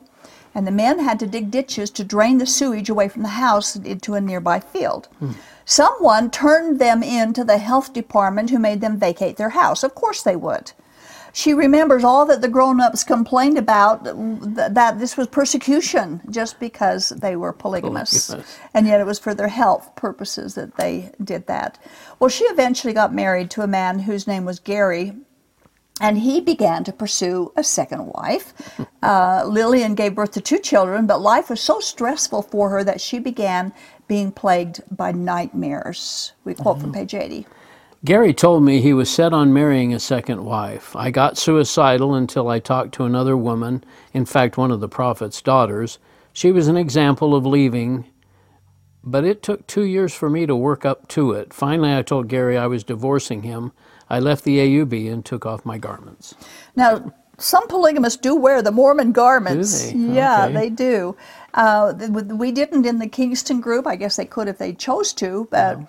and 0.55 0.67
the 0.67 0.71
men 0.71 0.99
had 0.99 1.19
to 1.19 1.27
dig 1.27 1.49
ditches 1.49 1.89
to 1.91 2.03
drain 2.03 2.37
the 2.37 2.45
sewage 2.45 2.89
away 2.89 3.09
from 3.09 3.23
the 3.23 3.29
house 3.29 3.75
into 3.75 4.13
a 4.13 4.21
nearby 4.21 4.59
field. 4.59 5.07
Someone 5.65 6.29
turned 6.29 6.79
them 6.79 7.01
in 7.01 7.33
to 7.33 7.43
the 7.43 7.57
health 7.57 7.93
department 7.93 8.49
who 8.49 8.59
made 8.59 8.81
them 8.81 8.99
vacate 8.99 9.37
their 9.37 9.49
house. 9.49 9.83
Of 9.83 9.95
course 9.95 10.21
they 10.21 10.35
would. 10.35 10.73
She 11.33 11.53
remembers 11.55 12.03
all 12.03 12.27
that 12.27 12.41
the 12.41 12.47
grown 12.47 12.79
ups 12.79 13.03
complained 13.03 13.57
about 13.57 14.05
th- 14.05 14.15
that 14.71 14.99
this 14.99 15.17
was 15.17 15.27
persecution 15.27 16.21
just 16.29 16.59
because 16.59 17.09
they 17.09 17.35
were 17.35 17.53
polygamous. 17.53 18.27
Polygamous. 18.27 18.59
And 18.75 18.87
yet 18.87 19.01
it 19.01 19.07
was 19.07 19.19
for 19.19 19.33
their 19.33 19.47
health 19.49 19.95
purposes 19.95 20.55
that 20.55 20.77
they 20.77 21.11
did 21.23 21.47
that. 21.47 21.79
Well, 22.19 22.29
she 22.29 22.45
eventually 22.45 22.93
got 22.93 23.13
married 23.15 23.49
to 23.51 23.63
a 23.63 23.67
man 23.67 23.99
whose 23.99 24.27
name 24.27 24.45
was 24.45 24.59
Gary, 24.59 25.13
and 25.99 26.19
he 26.19 26.39
began 26.39 26.83
to 26.83 26.93
pursue 26.93 27.51
a 27.55 27.63
second 27.63 28.07
wife. 28.15 28.53
Uh, 29.03 29.43
Lillian 29.45 29.95
gave 29.95 30.15
birth 30.15 30.31
to 30.31 30.41
two 30.41 30.59
children, 30.59 31.07
but 31.07 31.21
life 31.21 31.49
was 31.49 31.59
so 31.61 31.79
stressful 31.81 32.41
for 32.41 32.69
her 32.69 32.83
that 32.83 33.01
she 33.01 33.19
began 33.19 33.73
being 34.07 34.31
plagued 34.31 34.81
by 34.91 35.11
nightmares. 35.11 36.33
We 36.45 36.53
quote 36.55 36.79
from 36.81 36.93
page 36.93 37.13
80. 37.13 37.45
Gary 38.05 38.33
told 38.33 38.63
me 38.63 38.81
he 38.81 38.93
was 38.93 39.09
set 39.09 39.31
on 39.33 39.53
marrying 39.53 39.93
a 39.93 39.99
second 39.99 40.43
wife. 40.43 40.93
I 40.95 41.09
got 41.09 41.37
suicidal 41.37 42.13
until 42.15 42.49
I 42.49 42.59
talked 42.59 42.93
to 42.95 43.05
another 43.05 43.37
woman, 43.37 43.83
in 44.13 44.25
fact, 44.25 44.57
one 44.57 44.71
of 44.71 44.81
the 44.81 44.89
prophet's 44.89 45.41
daughters. 45.41 45.99
She 46.33 46.51
was 46.51 46.67
an 46.67 46.75
example 46.75 47.33
of 47.33 47.45
leaving, 47.45 48.05
but 49.03 49.23
it 49.23 49.41
took 49.41 49.67
two 49.67 49.83
years 49.83 50.13
for 50.13 50.29
me 50.29 50.45
to 50.45 50.55
work 50.55 50.83
up 50.83 51.07
to 51.09 51.31
it. 51.31 51.53
Finally, 51.53 51.95
I 51.95 52.01
told 52.01 52.27
Gary 52.27 52.57
I 52.57 52.67
was 52.67 52.83
divorcing 52.83 53.43
him. 53.43 53.71
I 54.09 54.19
left 54.19 54.43
the 54.43 54.59
AUB 54.59 55.09
and 55.11 55.23
took 55.23 55.45
off 55.45 55.65
my 55.65 55.77
garments. 55.77 56.35
Now, 56.75 57.13
some 57.37 57.67
polygamists 57.67 58.19
do 58.19 58.35
wear 58.35 58.61
the 58.61 58.71
Mormon 58.71 59.11
garments. 59.13 59.91
they? 59.91 59.97
Yeah, 59.97 60.45
Okay. 60.45 60.53
they 60.53 60.69
do. 60.69 61.15
Uh, 61.53 61.93
we 62.11 62.51
didn't 62.51 62.85
in 62.85 62.99
the 62.99 63.07
Kingston 63.07 63.61
group. 63.61 63.87
I 63.87 63.95
guess 63.95 64.17
they 64.17 64.25
could 64.25 64.47
if 64.47 64.57
they 64.57 64.73
chose 64.73 65.13
to, 65.13 65.47
but 65.51 65.79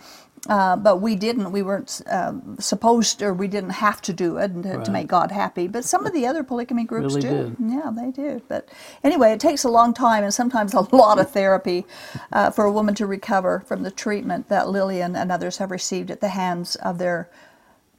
Uh, 0.49 0.77
but 0.77 0.99
we 1.01 1.17
didn't. 1.17 1.53
We 1.53 1.63
weren't 1.63 2.03
um, 2.11 2.57
supposed 2.61 3.21
to, 3.21 3.27
or 3.27 3.35
we 3.35 3.49
didn't 3.49 3.71
have 3.71 4.03
to 4.03 4.13
do 4.13 4.37
it 4.39 4.49
to, 4.63 4.77
Right. 4.77 4.85
to 4.85 4.91
make 4.91 5.07
God 5.07 5.33
happy. 5.33 5.69
But 5.69 5.85
some 5.85 6.05
of 6.07 6.13
the 6.13 6.27
other 6.27 6.43
polygamy 6.45 6.85
groups 6.85 7.15
Really 7.15 7.23
do. 7.23 7.29
did. 7.29 7.57
Yeah, 7.61 7.91
they 7.97 8.11
do. 8.11 8.43
But 8.49 8.69
anyway, 9.03 9.33
it 9.33 9.41
takes 9.41 9.65
a 9.65 9.71
long 9.71 9.95
time 9.95 10.23
and 10.25 10.35
sometimes 10.35 10.75
a 10.75 10.81
lot 10.97 11.19
of 11.19 11.31
therapy 11.31 11.87
uh, 12.33 12.51
for 12.51 12.65
a 12.67 12.73
woman 12.73 12.95
to 12.97 13.07
recover 13.07 13.61
from 13.67 13.83
the 13.85 13.91
treatment 13.91 14.49
that 14.51 14.69
Lillian 14.69 15.17
and 15.17 15.33
others 15.33 15.59
have 15.59 15.71
received 15.71 16.11
at 16.11 16.21
the 16.21 16.29
hands 16.29 16.77
of 16.77 16.99
their 16.99 17.31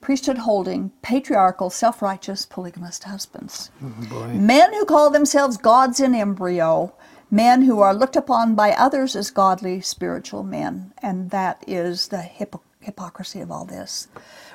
priesthood 0.02 0.38
holding, 0.40 0.92
patriarchal, 1.02 1.70
self 1.72 2.02
righteous, 2.02 2.46
polygamist 2.46 3.06
husbands. 3.06 3.72
Boy. 3.82 4.28
Men 4.28 4.74
who 4.74 4.86
call 4.86 5.10
themselves 5.10 5.58
gods 5.58 6.00
in 6.00 6.14
embryo, 6.14 6.94
men 7.36 7.64
who 7.64 7.82
are 7.82 7.94
looked 7.94 8.16
upon 8.16 8.56
by 8.56 8.72
others 8.72 9.16
as 9.16 9.30
godly 9.30 9.82
spiritual 9.82 10.44
men. 10.44 10.94
And 11.02 11.32
that 11.32 11.64
is 11.68 12.08
the 12.08 12.22
hypo- 12.24 12.62
hypocrisy 12.80 13.42
of 13.42 13.52
all 13.52 13.66
this. 13.66 14.08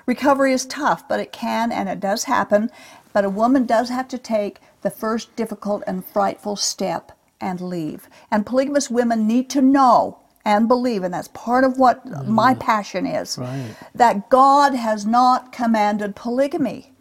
Recovery 0.06 0.52
is 0.52 0.64
tough, 0.66 1.06
but 1.08 1.20
it 1.20 1.32
can 1.32 1.70
and 1.70 1.88
it 1.88 2.00
does 2.00 2.24
happen. 2.24 2.70
But 3.12 3.24
a 3.24 3.30
woman 3.30 3.66
does 3.66 3.90
have 3.90 4.08
to 4.08 4.18
take 4.18 4.60
the 4.82 4.90
first 4.90 5.34
difficult 5.36 5.82
and 5.86 6.04
frightful 6.04 6.56
step 6.56 7.12
and 7.40 7.60
leave. 7.60 8.08
And 8.30 8.46
polygamous 8.46 8.90
women 8.90 9.26
need 9.26 9.50
to 9.50 9.60
know 9.60 10.18
and 10.44 10.68
believe, 10.68 11.02
and 11.02 11.12
that's 11.12 11.28
part 11.28 11.64
of 11.64 11.78
what 11.78 12.26
my 12.26 12.54
mm. 12.54 12.60
passion 12.60 13.06
is, 13.06 13.36
Right. 13.36 13.74
that 13.94 14.30
God 14.30 14.74
has 14.74 15.04
not 15.04 15.52
commanded 15.52 16.16
polygamy. 16.16 16.92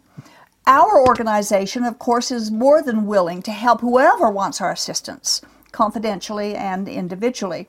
Our 0.66 1.06
organization, 1.06 1.84
of 1.84 1.98
course, 1.98 2.30
is 2.30 2.50
more 2.50 2.82
than 2.82 3.06
willing 3.06 3.40
to 3.42 3.50
help 3.50 3.80
whoever 3.80 4.30
wants 4.30 4.60
our 4.60 4.70
assistance, 4.70 5.40
confidentially 5.72 6.54
and 6.54 6.88
individually. 6.88 7.68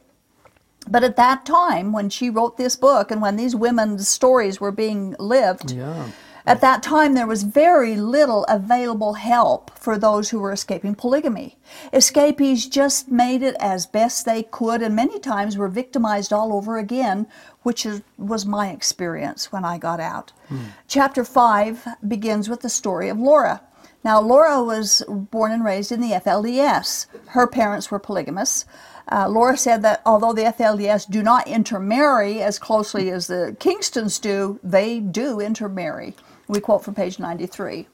But 0.88 1.04
at 1.04 1.16
that 1.18 1.46
time, 1.46 1.92
when 1.94 2.10
she 2.10 2.30
wrote 2.30 2.58
this 2.58 2.76
book 2.76 3.12
and 3.12 3.22
when 3.22 3.36
these 3.36 3.56
women's 3.56 4.08
stories 4.08 4.60
were 4.60 4.72
being 4.72 5.16
lived, 5.20 5.72
Yeah. 5.72 6.08
at 6.44 6.60
that 6.62 6.82
time 6.82 7.14
there 7.14 7.28
was 7.28 7.44
very 7.44 7.96
little 7.96 8.46
available 8.46 9.14
help 9.14 9.70
for 9.78 9.96
those 10.00 10.30
who 10.32 10.40
were 10.40 10.52
escaping 10.52 10.96
polygamy. 10.96 11.60
Escapees 11.94 12.66
just 12.68 13.12
made 13.12 13.44
it 13.44 13.56
as 13.60 13.86
best 13.86 14.26
they 14.26 14.42
could 14.42 14.82
and 14.82 14.96
many 14.96 15.20
times 15.20 15.56
were 15.56 15.68
victimized 15.68 16.34
all 16.34 16.52
over 16.52 16.80
again, 16.80 17.28
which 17.62 17.86
is, 17.86 18.02
was 18.18 18.44
my 18.48 18.70
experience 18.72 19.52
when 19.52 19.64
I 19.64 19.78
got 19.78 20.00
out. 20.00 20.32
Hmm. 20.50 20.58
Chapter 20.88 21.24
5 21.24 21.88
begins 22.08 22.50
with 22.50 22.62
the 22.62 22.70
story 22.70 23.08
of 23.08 23.20
Laura. 23.20 23.62
Now, 24.04 24.20
Laura 24.20 24.64
was 24.64 25.04
born 25.08 25.52
and 25.52 25.64
raised 25.64 25.92
in 25.92 26.02
the 26.02 26.12
FLDS. 26.12 27.06
Her 27.28 27.46
parents 27.48 27.92
were 27.92 28.00
polygamous. 28.00 28.66
Uh, 29.12 29.28
Laura 29.28 29.58
said 29.58 29.82
that 29.84 30.02
although 30.06 30.34
the 30.34 30.44
FLDS 30.44 31.10
do 31.10 31.22
not 31.22 31.48
intermarry 31.48 32.42
as 32.42 32.58
closely 32.58 33.10
as 33.10 33.28
the 33.28 33.56
Kingstons 33.60 34.20
do, 34.20 34.60
they 34.64 35.00
do 35.00 35.40
intermarry. 35.40 36.16
We 36.48 36.60
quote 36.60 36.84
from 36.84 36.96
page 36.96 37.20
93. 37.20 37.88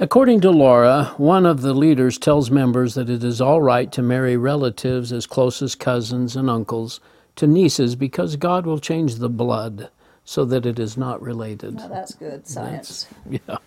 According 0.00 0.40
to 0.40 0.50
Laura, 0.50 1.14
one 1.18 1.46
of 1.46 1.62
the 1.62 1.72
leaders 1.72 2.18
tells 2.18 2.50
members 2.50 2.94
that 2.94 3.08
it 3.08 3.22
is 3.22 3.40
all 3.40 3.62
right 3.62 3.90
to 3.92 4.02
marry 4.02 4.36
relatives 4.36 5.12
as 5.12 5.26
close 5.26 5.62
as 5.62 5.74
cousins 5.74 6.34
and 6.34 6.50
uncles 6.50 7.00
to 7.36 7.46
nieces 7.46 7.94
because 7.94 8.36
God 8.36 8.66
will 8.66 8.78
change 8.80 9.16
the 9.16 9.28
blood 9.28 9.90
so 10.24 10.44
that 10.46 10.66
it 10.66 10.78
is 10.78 10.96
not 10.96 11.22
related. 11.22 11.78
that's 11.78 12.14
good 12.14 12.46
science. 12.46 13.06
Yeah. 13.30 13.58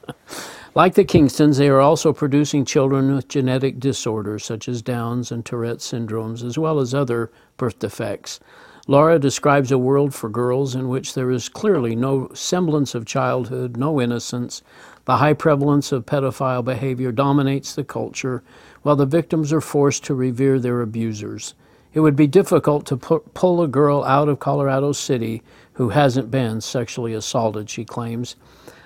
Like 0.76 0.94
the 0.94 1.06
Kingstons, 1.06 1.58
they 1.58 1.70
are 1.70 1.80
also 1.80 2.14
producing 2.14 2.66
children 2.66 3.16
with 3.16 3.28
genetic 3.28 3.80
disorders 3.80 4.46
such 4.46 4.68
as 4.68 4.82
Downs 4.82 5.32
and 5.32 5.46
Tourette's 5.46 5.92
syndromes, 5.92 6.44
as 6.44 6.58
well 6.58 6.80
as 6.80 6.94
other 6.94 7.32
birth 7.58 7.80
defects. 7.80 8.40
Laura 8.86 9.20
describes 9.20 9.72
a 9.72 9.78
world 9.78 10.14
for 10.14 10.30
girls 10.30 10.76
in 10.76 10.88
which 10.88 11.14
there 11.14 11.32
is 11.32 11.50
clearly 11.50 11.96
no 11.96 12.30
semblance 12.34 12.96
of 12.96 13.06
childhood, 13.06 13.76
no 13.76 14.00
innocence. 14.00 14.62
The 15.06 15.18
high 15.18 15.34
prevalence 15.34 15.92
of 15.92 16.06
pedophile 16.06 16.64
behavior 16.64 17.12
dominates 17.12 17.74
the 17.74 17.84
culture, 17.84 18.44
while 18.84 18.96
the 18.96 19.06
victims 19.06 19.52
are 19.52 19.62
forced 19.62 20.04
to 20.06 20.14
revere 20.14 20.60
their 20.60 20.82
abusers. 20.82 21.54
It 21.94 22.02
would 22.02 22.16
be 22.16 22.28
difficult 22.28 22.86
to 22.88 22.98
pu- 22.98 23.24
pull 23.34 23.62
a 23.62 23.68
girl 23.68 24.04
out 24.04 24.30
of 24.30 24.40
Colorado 24.40 24.92
City 24.92 25.44
who 25.74 25.90
hasn't 25.90 26.30
been 26.30 26.62
sexually 26.62 27.14
assaulted, 27.14 27.70
she 27.70 27.84
claims. 27.84 28.36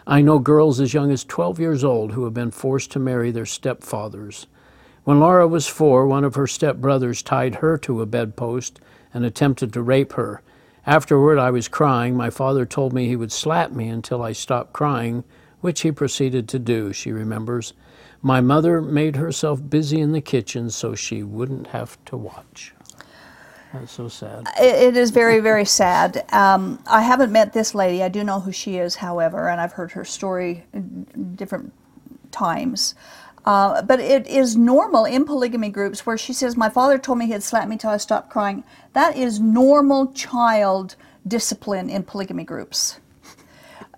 I 0.08 0.22
know 0.22 0.39
girls 0.39 0.79
as 0.79 0.93
young 0.93 1.12
as 1.12 1.24
12 1.24 1.60
years 1.60 1.84
old 1.84 2.13
who 2.13 2.24
have 2.24 2.34
been 2.34 2.51
forced 2.51 2.91
to 2.91 3.00
marry 3.00 3.31
their 3.31 3.46
stepfathers. 3.46 4.48
When 5.03 5.20
Laura 5.20 5.48
was 5.48 5.67
four, 5.67 6.08
one 6.08 6.24
of 6.24 6.36
her 6.36 6.48
stepbrothers 6.48 7.24
tied 7.24 7.55
her 7.55 7.77
to 7.79 8.01
a 8.01 8.05
bedpost 8.05 8.79
and 9.13 9.25
attempted 9.25 9.74
to 9.74 9.81
rape 9.81 10.14
her. 10.14 10.42
Afterward, 10.85 11.37
I 11.37 11.51
was 11.51 11.68
crying. 11.68 12.16
My 12.16 12.29
father 12.29 12.66
told 12.66 12.94
me 12.94 13.07
he 13.07 13.16
would 13.16 13.31
slap 13.31 13.72
me 13.72 13.87
until 13.87 14.24
I 14.24 14.31
stopped 14.31 14.74
crying, 14.74 15.24
which 15.59 15.81
he 15.81 15.92
proceeded 15.92 16.48
to 16.50 16.59
do, 16.59 16.94
she 16.94 17.11
remembers. 17.11 17.74
My 18.22 18.42
mother 18.42 18.81
made 18.81 19.16
herself 19.16 19.68
busy 19.68 20.00
in 20.00 20.11
the 20.11 20.22
kitchen 20.22 20.70
so 20.70 20.96
she 20.96 21.24
wouldn't 21.24 21.68
have 21.68 22.03
to 22.05 22.18
watch. 22.18 22.74
That's 23.74 23.92
so 23.92 24.07
sad. 24.07 24.46
It, 24.60 24.96
it 24.96 24.98
is 24.98 25.12
very, 25.12 25.40
very 25.40 25.66
sad. 25.66 26.25
Um, 26.34 26.79
I 26.88 27.01
haven't 27.01 27.31
met 27.31 27.53
this 27.53 27.74
lady. 27.75 28.03
I 28.03 28.10
do 28.10 28.24
know 28.24 28.40
who 28.40 28.51
she 28.51 28.77
is, 28.77 28.96
however, 28.96 29.50
and 29.50 29.62
I've 29.62 29.74
heard 29.74 29.92
her 29.94 30.05
story 30.05 30.66
different 31.36 31.74
times. 32.31 32.96
Uh, 33.46 33.81
but 33.81 34.00
it 34.00 34.27
is 34.27 34.55
normal 34.55 35.05
in 35.05 35.25
polygamy 35.25 35.70
groups 35.70 36.05
where 36.05 36.18
she 36.18 36.34
says, 36.34 36.55
My 36.55 36.70
father 36.70 36.98
told 36.98 37.18
me 37.18 37.27
he'd 37.27 37.44
slap 37.44 37.68
me 37.68 37.77
till 37.77 37.90
I 37.90 37.98
stopped 37.98 38.29
crying. 38.29 38.64
That 38.94 39.18
is 39.18 39.40
normal 39.40 40.14
child 40.14 40.96
discipline 41.27 41.90
in 41.90 42.03
polygamy 42.03 42.46
groups. 42.46 43.00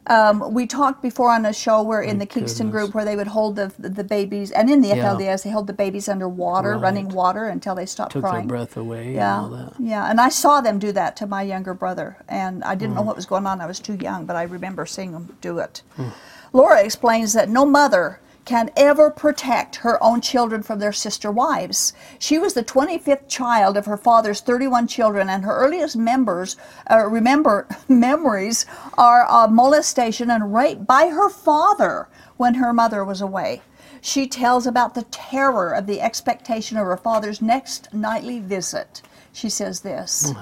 Um, 0.08 0.54
we 0.54 0.68
talked 0.68 1.02
before 1.02 1.30
on 1.32 1.46
a 1.46 1.54
show 1.54 1.82
where 1.82 2.02
in 2.02 2.18
the 2.20 2.26
Kingston 2.26 2.68
goodness. 2.68 2.84
group 2.86 2.96
where 2.96 3.06
they 3.06 3.16
would 3.16 3.28
hold 3.28 3.56
the, 3.56 3.72
the 3.80 4.04
babies, 4.04 4.52
and 4.52 4.70
in 4.70 4.82
the 4.82 4.89
Yeah. 4.89 5.06
FLDS, 5.13 5.44
they 5.44 5.50
held 5.50 5.68
the 5.68 5.74
babies 5.74 6.10
under 6.10 6.28
water, 6.28 6.78
running 6.78 7.08
water 7.10 7.46
until 7.46 7.74
they 7.74 7.86
stopped 7.86 8.12
Took 8.12 8.24
their 8.24 8.42
breath 8.44 8.76
away 8.76 9.13
Yeah, 9.13 9.44
and 9.46 9.54
all 9.54 9.58
that. 9.60 9.74
yeah, 9.80 10.10
and 10.10 10.20
I 10.20 10.28
saw 10.30 10.60
them 10.60 10.78
do 10.78 10.92
that 10.92 11.16
to 11.18 11.26
my 11.28 11.42
younger 11.42 11.74
brother, 11.74 12.18
and 12.28 12.63
I 12.66 12.76
didn't 12.76 12.96
know 12.96 13.02
Mm. 13.02 13.06
what 13.06 13.16
was 13.16 13.26
going 13.26 13.46
on. 13.48 13.62
I 13.62 13.66
was 13.66 13.80
too 13.80 13.96
young, 13.96 14.26
but 14.26 14.36
I 14.36 14.44
remember 14.44 14.86
seeing 14.86 15.13
them 15.13 15.38
do 15.39 15.60
it. 15.60 15.82
Mm. 15.98 16.12
Laura 16.52 16.82
explains 16.84 17.32
that 17.34 17.48
no 17.50 17.66
mother 17.66 18.20
can 18.45 18.69
ever 18.75 19.10
protect 19.10 19.77
her 19.77 20.01
own 20.03 20.21
children 20.21 20.62
from 20.62 20.79
their 20.79 20.91
sister 20.91 21.32
wives. 21.32 21.93
She 22.19 22.38
was 22.38 22.53
the 22.53 22.63
25th 22.63 23.27
child 23.27 23.77
of 23.77 23.86
her 23.86 23.97
father's 23.97 24.41
31 24.41 24.88
children, 24.88 25.29
and 25.29 25.43
her 25.43 25.56
earliest 25.56 25.95
members, 25.95 26.58
uh, 26.89 27.06
remember 27.06 27.67
memories 27.88 28.65
are 28.97 29.25
uh, 29.29 29.47
molestation 29.47 30.29
and 30.29 30.53
rape 30.53 30.86
by 30.86 31.08
her 31.08 31.29
father 31.29 32.08
when 32.38 32.56
her 32.56 32.73
mother 32.73 33.06
was 33.06 33.21
away. 33.21 33.62
She 34.01 34.27
tells 34.27 34.67
about 34.67 34.95
the 34.95 35.03
terror 35.03 35.71
of 35.71 35.88
the 35.88 36.01
expectation 36.01 36.77
of 36.77 36.86
her 36.86 36.97
father's 36.97 37.41
next 37.41 37.93
nightly 37.93 38.39
visit. 38.39 39.01
She 39.32 39.49
says 39.49 39.79
this. 39.79 40.34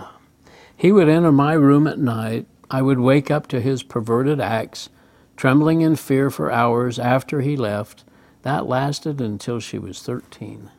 He 0.75 0.91
would 0.91 1.07
enter 1.07 1.31
my 1.31 1.53
room 1.53 1.85
at 1.85 1.99
night. 1.99 2.47
I 2.71 2.81
would 2.81 2.99
wake 2.99 3.29
up 3.29 3.45
to 3.47 3.61
his 3.61 3.83
perverted 3.83 4.39
acts, 4.39 4.89
trembling 5.41 5.82
in 5.82 5.95
fear 5.95 6.30
for 6.30 6.51
hours 6.51 6.99
after 6.99 7.41
he 7.41 7.58
left. 7.58 8.04
That 8.43 8.67
lasted 8.67 9.19
until 9.19 9.60
she 9.60 9.80
was 9.80 9.99
13. 10.04 10.69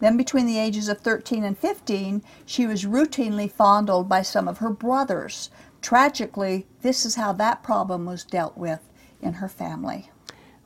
Then, 0.00 0.18
between 0.18 0.44
the 0.44 0.58
ages 0.58 0.90
of 0.90 1.00
13 1.00 1.42
and 1.42 1.56
15, 1.56 2.22
she 2.44 2.66
was 2.66 2.84
routinely 2.84 3.50
fondled 3.50 4.06
by 4.06 4.20
some 4.20 4.48
of 4.48 4.58
her 4.58 4.68
brothers. 4.68 5.48
Tragically, 5.80 6.66
this 6.82 7.06
is 7.06 7.14
how 7.14 7.32
that 7.32 7.62
problem 7.62 8.04
was 8.04 8.22
dealt 8.22 8.58
with 8.58 8.80
in 9.22 9.32
her 9.32 9.48
family. 9.48 10.10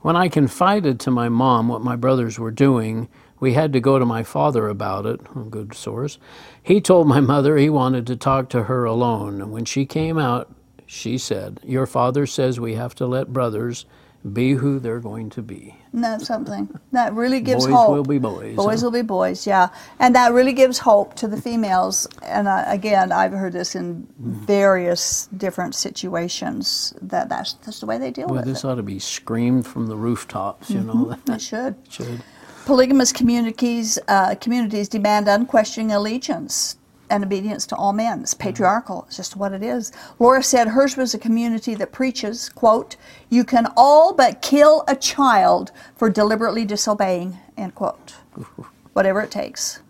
When 0.01 0.17
I 0.17 0.27
confided 0.27 0.99
to 0.99 1.09
my 1.09 1.29
mom 1.29 1.69
what 1.69 1.81
my 1.81 1.95
brothers 1.95 2.37
were 2.37 2.51
doing, 2.51 3.07
we 3.39 3.53
had 3.53 3.71
to 3.71 3.79
go 3.79 3.97
to 3.97 4.05
my 4.05 4.23
father 4.23 4.67
about 4.67 5.05
it, 5.05 5.21
a 5.33 5.39
good 5.39 5.73
source. 5.73 6.17
He 6.61 6.81
told 6.81 7.07
my 7.07 7.21
mother 7.21 7.55
he 7.55 7.69
wanted 7.69 8.05
to 8.07 8.17
talk 8.17 8.49
to 8.49 8.63
her 8.63 8.83
alone. 8.83 9.41
And 9.41 9.53
when 9.53 9.63
she 9.63 9.85
came 9.85 10.17
out, 10.17 10.53
she 10.91 11.17
said, 11.17 11.61
Your 11.63 11.87
father 11.87 12.25
says 12.25 12.59
we 12.59 12.73
have 12.75 12.93
to 12.95 13.07
let 13.07 13.31
brothers 13.31 13.85
be 14.33 14.53
who 14.53 14.77
they're 14.77 14.99
going 14.99 15.29
to 15.29 15.41
be. 15.41 15.73
Isn't 15.87 16.01
that 16.01 16.21
something? 16.21 16.67
That 16.91 17.13
really 17.13 17.39
gives 17.39 17.65
Boys 17.65 17.73
hope. 17.73 17.87
Boys 17.87 17.95
will 17.95 18.03
be 18.03 18.19
boys, 18.19 18.55
Boys 18.57 18.81
huh? 18.81 18.85
will 18.85 18.91
be 18.91 19.01
boys, 19.01 19.47
yeah. 19.47 19.69
And 19.99 20.13
that 20.15 20.33
really 20.33 20.51
gives 20.51 20.79
hope 20.79 21.15
to 21.15 21.29
the 21.29 21.41
females. 21.41 22.07
And 22.23 22.47
uh, 22.49 22.65
again, 22.67 23.13
I've 23.13 23.31
heard 23.31 23.53
this 23.53 23.73
in 23.73 24.05
various 24.19 25.27
different 25.37 25.75
situations 25.75 26.93
that 27.01 27.29
that's, 27.29 27.53
that's 27.53 27.79
the 27.79 27.85
way 27.85 27.97
they 27.97 28.11
deal 28.11 28.27
with 28.27 28.41
this 28.41 28.49
it. 28.49 28.53
This 28.53 28.65
ought 28.65 28.75
to 28.75 28.83
be 28.83 28.99
screamed 28.99 29.65
from 29.65 29.87
the 29.87 29.95
rooftops, 29.95 30.69
you 30.69 30.81
know. 30.81 31.17
They 31.25 31.39
should. 31.39 31.75
should. 31.89 32.21
Polygamous 32.65 33.13
communities 33.13 33.97
uh, 34.07 34.35
communities 34.35 34.87
demand 34.87 35.27
unquestioning 35.27 35.91
allegiance 35.93 36.75
and 37.11 37.23
obedience 37.23 37.67
to 37.67 37.75
all 37.75 37.93
men. 37.93 38.21
It's 38.21 38.33
mm-hmm. 38.33 38.43
patriarchal. 38.43 39.03
It's 39.07 39.17
just 39.17 39.35
what 39.35 39.53
it 39.53 39.61
is. 39.61 39.91
Laura 40.17 40.41
said 40.41 40.69
hers 40.69 40.97
was 40.97 41.13
a 41.13 41.19
community 41.19 41.75
that 41.75 41.91
preaches, 41.91 42.49
quote, 42.49 42.95
"You 43.29 43.43
can 43.43 43.67
all 43.77 44.13
but 44.13 44.41
kill 44.41 44.83
a 44.87 44.95
child 44.95 45.71
for 45.95 46.09
deliberately 46.09 46.65
disobeying," 46.65 47.37
end 47.57 47.75
quote. 47.75 48.15
Whatever 48.93 49.21
it 49.21 49.31
takes. 49.31 49.81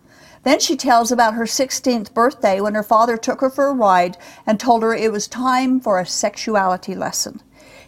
Then 0.44 0.58
she 0.58 0.76
tells 0.76 1.12
about 1.12 1.34
her 1.34 1.44
16th 1.44 2.12
birthday 2.12 2.60
when 2.60 2.74
her 2.74 2.82
father 2.82 3.16
took 3.16 3.40
her 3.40 3.50
for 3.50 3.68
a 3.68 3.72
ride 3.72 4.16
and 4.44 4.58
told 4.58 4.82
her 4.82 4.94
it 4.94 5.12
was 5.12 5.28
time 5.28 5.80
for 5.80 6.00
a 6.00 6.06
sexuality 6.06 6.94
lesson. 6.94 7.40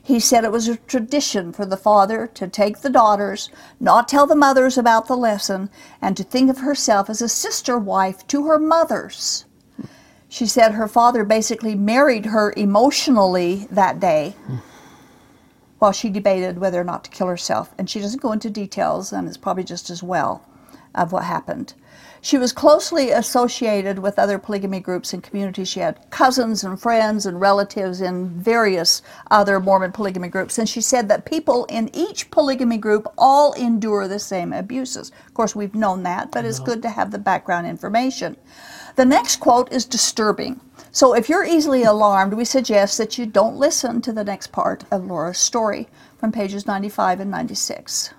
He 0.04 0.20
said 0.20 0.44
it 0.44 0.52
was 0.52 0.68
a 0.68 0.76
tradition 0.76 1.50
for 1.50 1.64
the 1.64 1.78
father 1.78 2.26
to 2.34 2.46
take 2.46 2.82
the 2.82 2.90
daughters, 2.90 3.48
not 3.80 4.06
tell 4.06 4.26
the 4.26 4.36
mothers 4.36 4.76
about 4.76 5.06
the 5.06 5.16
lesson, 5.16 5.70
and 6.02 6.14
to 6.18 6.22
think 6.22 6.50
of 6.50 6.58
herself 6.58 7.08
as 7.08 7.22
a 7.22 7.28
sister 7.28 7.78
wife 7.78 8.26
to 8.26 8.46
her 8.46 8.58
mothers. 8.58 9.46
She 10.28 10.44
said 10.44 10.72
her 10.72 10.88
father 10.88 11.24
basically 11.24 11.74
married 11.74 12.26
her 12.26 12.52
emotionally 12.54 13.66
that 13.70 13.98
day 13.98 14.36
while 15.78 15.92
she 15.92 16.10
debated 16.10 16.58
whether 16.58 16.78
or 16.78 16.84
not 16.84 17.04
to 17.04 17.10
kill 17.10 17.28
herself. 17.28 17.74
And 17.78 17.88
she 17.88 18.00
doesn't 18.00 18.20
go 18.20 18.32
into 18.32 18.50
details, 18.50 19.10
and 19.10 19.26
it's 19.26 19.38
probably 19.38 19.64
just 19.64 19.88
as 19.88 20.02
well 20.02 20.46
of 20.94 21.12
what 21.12 21.24
happened. 21.24 21.72
She 22.24 22.38
was 22.38 22.54
closely 22.54 23.10
associated 23.10 23.98
with 23.98 24.18
other 24.18 24.38
polygamy 24.38 24.80
groups 24.80 25.12
and 25.12 25.22
communities. 25.22 25.68
She 25.68 25.80
had 25.80 26.08
cousins 26.08 26.64
and 26.64 26.80
friends 26.80 27.26
and 27.26 27.38
relatives 27.38 28.00
in 28.00 28.30
various 28.30 29.02
other 29.30 29.60
Mormon 29.60 29.92
polygamy 29.92 30.28
groups. 30.28 30.56
And 30.56 30.66
she 30.66 30.80
said 30.80 31.06
that 31.10 31.26
people 31.26 31.66
in 31.66 31.90
each 31.94 32.30
polygamy 32.30 32.78
group 32.78 33.06
all 33.18 33.52
endure 33.52 34.08
the 34.08 34.18
same 34.18 34.54
abuses. 34.54 35.12
Of 35.26 35.34
course, 35.34 35.54
we've 35.54 35.74
known 35.74 36.02
that, 36.04 36.32
but 36.32 36.46
it's 36.46 36.60
uh-huh. 36.60 36.64
good 36.64 36.82
to 36.84 36.88
have 36.88 37.10
the 37.10 37.18
background 37.18 37.66
information. 37.66 38.38
The 38.96 39.04
next 39.04 39.36
quote 39.36 39.70
is 39.70 39.84
disturbing. 39.84 40.62
So 40.92 41.14
if 41.14 41.28
you're 41.28 41.44
easily 41.44 41.82
alarmed, 41.82 42.32
we 42.32 42.46
suggest 42.46 42.96
that 42.96 43.18
you 43.18 43.26
don't 43.26 43.58
listen 43.58 44.00
to 44.00 44.14
the 44.14 44.24
next 44.24 44.46
part 44.46 44.84
of 44.90 45.04
Laura's 45.04 45.36
story 45.36 45.88
from 46.16 46.32
pages 46.32 46.66
95 46.66 47.20
and 47.20 47.30
96. 47.30 48.14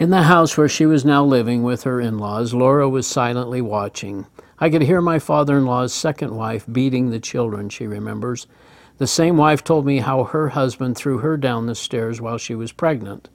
In 0.00 0.08
the 0.08 0.22
house 0.22 0.56
where 0.56 0.66
she 0.66 0.86
was 0.86 1.04
now 1.04 1.22
living 1.22 1.62
with 1.62 1.82
her 1.82 2.00
in 2.00 2.16
laws, 2.16 2.54
Laura 2.54 2.88
was 2.88 3.06
silently 3.06 3.60
watching. 3.60 4.24
I 4.58 4.70
could 4.70 4.80
hear 4.80 5.02
my 5.02 5.18
father 5.18 5.58
in 5.58 5.66
law's 5.66 5.92
second 5.92 6.34
wife 6.34 6.64
beating 6.72 7.10
the 7.10 7.20
children, 7.20 7.68
she 7.68 7.86
remembers. 7.86 8.46
The 8.96 9.06
same 9.06 9.36
wife 9.36 9.62
told 9.62 9.84
me 9.84 9.98
how 9.98 10.24
her 10.24 10.48
husband 10.48 10.96
threw 10.96 11.18
her 11.18 11.36
down 11.36 11.66
the 11.66 11.74
stairs 11.74 12.18
while 12.18 12.38
she 12.38 12.54
was 12.54 12.72
pregnant. 12.72 13.28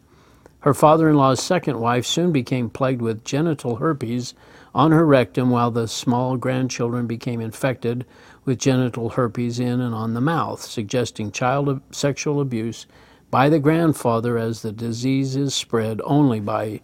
Her 0.62 0.74
father 0.74 1.08
in 1.08 1.18
law's 1.18 1.40
second 1.40 1.80
wife 1.80 2.04
soon 2.04 2.32
became 2.32 2.72
plagued 2.72 3.04
with 3.04 3.24
genital 3.24 3.76
herpes 3.76 4.34
on 4.74 4.92
her 4.92 5.06
rectum, 5.06 5.52
while 5.52 5.70
the 5.70 5.88
small 5.88 6.36
grandchildren 6.36 7.06
became 7.06 7.42
infected 7.42 8.08
with 8.44 8.58
genital 8.58 9.10
herpes 9.10 9.60
in 9.60 9.82
and 9.82 9.94
on 9.94 10.16
the 10.16 10.20
mouth, 10.20 10.64
suggesting 10.64 11.32
child 11.32 11.80
sexual 11.92 12.42
abuse 12.42 12.88
by 13.36 13.50
the 13.50 13.60
grandfather 13.60 14.38
as 14.38 14.62
the 14.62 14.72
disease 14.72 15.36
is 15.36 15.54
spread 15.54 16.00
only 16.06 16.40
by 16.40 16.80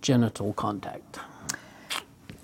genital 0.00 0.54
contact. 0.54 1.18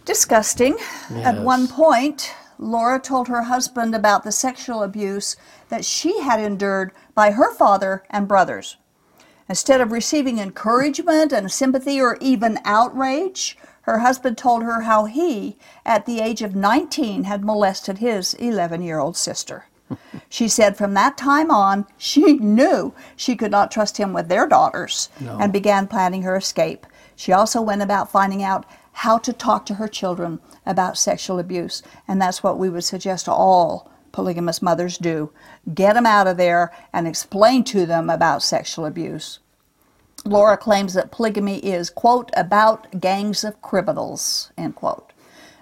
Disgusting. 0.04 0.76
Yes. 1.08 1.24
At 1.24 1.42
one 1.42 1.66
point, 1.66 2.34
Laura 2.58 3.00
told 3.00 3.28
her 3.28 3.44
husband 3.44 3.94
about 3.94 4.24
the 4.24 4.30
sexual 4.30 4.82
abuse 4.82 5.36
that 5.70 5.86
she 5.86 6.20
had 6.20 6.38
endured 6.38 6.92
by 7.14 7.30
her 7.30 7.50
father 7.54 8.02
and 8.10 8.28
brothers. 8.28 8.76
Instead 9.48 9.80
of 9.80 9.90
receiving 9.90 10.38
encouragement 10.38 11.32
and 11.32 11.50
sympathy 11.50 11.98
or 11.98 12.18
even 12.20 12.58
outrage, 12.66 13.56
her 13.84 14.00
husband 14.00 14.36
told 14.36 14.64
her 14.64 14.82
how 14.82 15.06
he, 15.06 15.56
at 15.86 16.04
the 16.04 16.20
age 16.20 16.42
of 16.42 16.54
19, 16.54 17.24
had 17.24 17.42
molested 17.42 17.96
his 17.96 18.34
11 18.34 18.82
year 18.82 18.98
old 18.98 19.16
sister. 19.16 19.64
She 20.28 20.48
said 20.48 20.76
from 20.76 20.94
that 20.94 21.16
time 21.16 21.50
on, 21.50 21.86
she 21.96 22.34
knew 22.34 22.92
she 23.14 23.36
could 23.36 23.50
not 23.50 23.70
trust 23.70 23.98
him 23.98 24.12
with 24.12 24.28
their 24.28 24.46
daughters 24.46 25.08
No. 25.20 25.38
and 25.38 25.52
began 25.52 25.86
planning 25.86 26.22
her 26.22 26.36
escape. 26.36 26.86
She 27.14 27.32
also 27.32 27.62
went 27.62 27.82
about 27.82 28.10
finding 28.10 28.42
out 28.42 28.66
how 28.92 29.18
to 29.18 29.32
talk 29.32 29.66
to 29.66 29.74
her 29.74 29.88
children 29.88 30.40
about 30.64 30.98
sexual 30.98 31.38
abuse, 31.38 31.82
and 32.08 32.20
that's 32.20 32.42
what 32.42 32.58
we 32.58 32.68
would 32.68 32.84
suggest 32.84 33.28
all 33.28 33.90
polygamous 34.12 34.62
mothers 34.62 34.96
do. 34.98 35.30
Get 35.74 35.94
them 35.94 36.06
out 36.06 36.26
of 36.26 36.38
there 36.38 36.72
and 36.92 37.06
explain 37.06 37.62
to 37.64 37.84
them 37.86 38.08
about 38.08 38.42
sexual 38.42 38.86
abuse. 38.86 39.38
Laura 40.24 40.56
claims 40.56 40.94
that 40.94 41.12
polygamy 41.12 41.58
is, 41.58 41.90
quote, 41.90 42.30
about 42.34 43.00
gangs 43.00 43.44
of 43.44 43.60
criminals, 43.62 44.50
end 44.56 44.74
quote. 44.74 45.12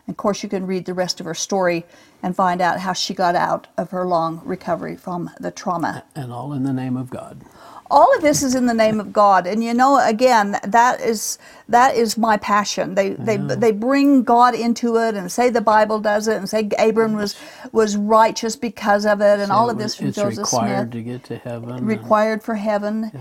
Of 0.07 0.17
course, 0.17 0.43
you 0.43 0.49
can 0.49 0.67
read 0.67 0.85
the 0.85 0.95
rest 0.95 1.19
of 1.19 1.27
her 1.27 1.35
story 1.35 1.85
and 2.25 2.35
find 2.35 2.63
out 2.63 2.81
how 2.81 2.95
she 2.95 3.13
got 3.13 3.35
out 3.35 3.67
of 3.77 3.91
her 3.91 4.07
long 4.07 4.41
recovery 4.47 4.97
from 4.97 5.29
the 5.39 5.51
trauma. 5.51 6.05
And 6.17 6.33
all 6.33 6.55
in 6.55 6.63
the 6.65 6.73
name 6.73 6.97
of 6.97 7.11
God. 7.11 7.43
All 7.91 8.17
of 8.17 8.23
this 8.23 8.43
is 8.43 8.55
in 8.55 8.65
the 8.65 8.73
name 8.73 8.99
of 8.99 9.13
God, 9.13 9.47
and 9.47 9.63
you 9.63 9.75
know, 9.75 10.01
again, 10.05 10.59
that 10.67 11.03
is 11.03 11.39
that 11.69 11.95
is 11.95 12.17
my 12.17 12.39
passion. 12.39 12.95
They 12.95 13.11
they 13.11 13.37
they 13.37 13.73
bring 13.73 14.23
God 14.23 14.55
into 14.55 14.97
it 14.97 15.15
and 15.15 15.31
say 15.31 15.51
the 15.51 15.61
Bible 15.61 16.01
does 16.01 16.27
it, 16.27 16.37
and 16.39 16.49
say 16.49 16.67
Abram 16.79 17.13
was 17.15 17.37
was 17.73 17.99
righteous 17.99 18.57
because 18.57 19.05
of 19.05 19.21
it, 19.21 19.39
and 19.39 19.53
all 19.53 19.69
of 19.69 19.77
this 19.77 19.95
from 19.97 20.09
it's 20.09 20.17
Joseph 20.17 20.39
required 20.39 20.79
Smith 20.79 20.91
to 20.93 21.03
get 21.03 21.25
to 21.25 21.37
heaven. 21.37 21.71
and- 21.73 21.87
required 21.87 22.43
for 22.43 22.55
heaven. 22.55 23.13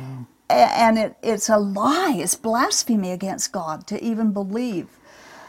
A- 0.50 0.54
And 0.54 0.98
it, 0.98 1.18
it's 1.22 1.50
a 1.50 1.58
lie. 1.58 2.16
It's 2.18 2.36
blasphemy 2.36 3.12
against 3.12 3.52
God 3.52 3.86
to 3.88 4.02
even 4.02 4.32
believe. 4.32 4.88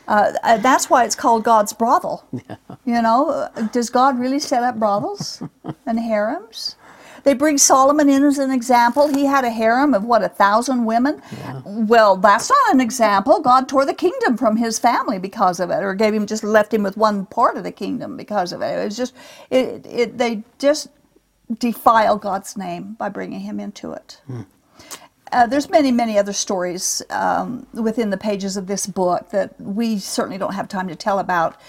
Uh, 0.09 0.33
uh, 0.45 0.59
that's 0.59 0.91
why 0.91 1.05
it's 1.05 1.17
called 1.17 1.45
God's 1.45 1.73
brothel. 1.73 2.27
You 2.87 3.03
know, 3.03 3.49
does 3.73 3.91
God 3.91 4.19
really 4.19 4.41
set 4.41 4.63
up 4.65 4.79
brothels 4.79 5.43
and 5.87 6.01
harems? 6.01 6.77
They 7.25 7.35
bring 7.35 7.59
Solomon 7.59 8.09
in 8.11 8.25
as 8.25 8.39
an 8.39 8.51
example. 8.51 9.09
He 9.09 9.27
had 9.27 9.45
a 9.45 9.51
harem 9.51 9.95
of 9.95 10.05
what 10.05 10.25
a 10.25 10.29
thousand 10.29 10.85
women. 10.87 11.23
Well, 11.65 12.17
that's 12.17 12.51
not 12.51 12.75
an 12.75 12.81
example. 12.81 13.41
God 13.41 13.69
tore 13.69 13.87
the 13.87 13.95
kingdom 13.95 14.37
from 14.37 14.57
his 14.59 14.79
family 14.79 15.19
because 15.19 15.61
of 15.61 15.71
it, 15.71 15.83
or 15.85 15.95
gave 15.95 16.15
him 16.15 16.27
just 16.27 16.45
left 16.45 16.75
him 16.75 16.83
with 16.85 16.97
one 16.97 17.27
part 17.27 17.57
of 17.57 17.65
the 17.65 17.73
kingdom 17.73 18.17
because 18.17 18.53
of 18.53 18.63
it. 18.63 18.67
It 18.81 18.85
was 18.87 18.97
just, 18.97 19.15
it, 19.51 19.87
it 19.87 20.19
they 20.19 20.45
just 20.59 20.89
defile 21.59 22.19
God's 22.19 22.57
name 22.57 22.95
by 22.95 23.09
bringing 23.11 23.41
him 23.41 23.61
into 23.61 23.93
it. 23.93 24.21
Uh, 25.35 25.49
there's 25.49 25.69
many, 25.69 25.91
many 25.91 26.17
other 26.17 26.33
stories 26.33 27.03
um, 27.11 27.67
within 27.73 28.11
the 28.11 28.17
pages 28.17 28.57
of 28.57 28.69
this 28.69 28.87
book 28.87 29.31
that 29.31 29.61
we 29.61 29.99
certainly 29.99 30.39
don't 30.39 30.55
have 30.55 30.69
time 30.69 30.87
to 30.87 30.95
tell 30.95 31.19
about. 31.19 31.61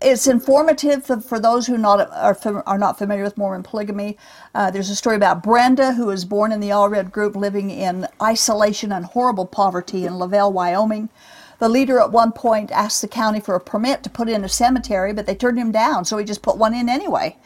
It's 0.00 0.26
informative 0.26 1.04
for, 1.04 1.38
those 1.38 1.66
who 1.66 1.76
not 1.76 2.10
are, 2.10 2.62
are 2.66 2.78
not 2.78 2.96
familiar 2.96 3.22
with 3.22 3.36
Mormon 3.36 3.62
polygamy. 3.62 4.16
Uh, 4.54 4.70
there's 4.70 4.88
a 4.88 4.96
story 4.96 5.14
about 5.14 5.42
Brenda, 5.42 5.92
who 5.92 6.06
was 6.06 6.24
born 6.24 6.52
in 6.52 6.60
the 6.60 6.70
Allred 6.70 7.12
group, 7.12 7.36
living 7.36 7.68
in 7.68 8.08
isolation 8.22 8.92
and 8.92 9.04
horrible 9.04 9.44
poverty 9.44 10.06
in 10.06 10.18
Lavelle, 10.18 10.50
Wyoming. 10.50 11.10
The 11.58 11.68
leader 11.68 11.98
at 11.98 12.12
one 12.12 12.32
point 12.32 12.70
asked 12.70 13.02
the 13.02 13.08
county 13.08 13.40
for 13.40 13.54
a 13.54 13.60
permit 13.60 14.04
to 14.04 14.10
put 14.10 14.30
in 14.30 14.42
a 14.42 14.48
cemetery, 14.48 15.12
but 15.12 15.26
they 15.26 15.34
turned 15.34 15.58
him 15.58 15.70
down, 15.70 16.06
so 16.06 16.16
he 16.16 16.24
just 16.24 16.40
put 16.40 16.56
one 16.56 16.72
in 16.72 16.88
anyway. 16.88 17.36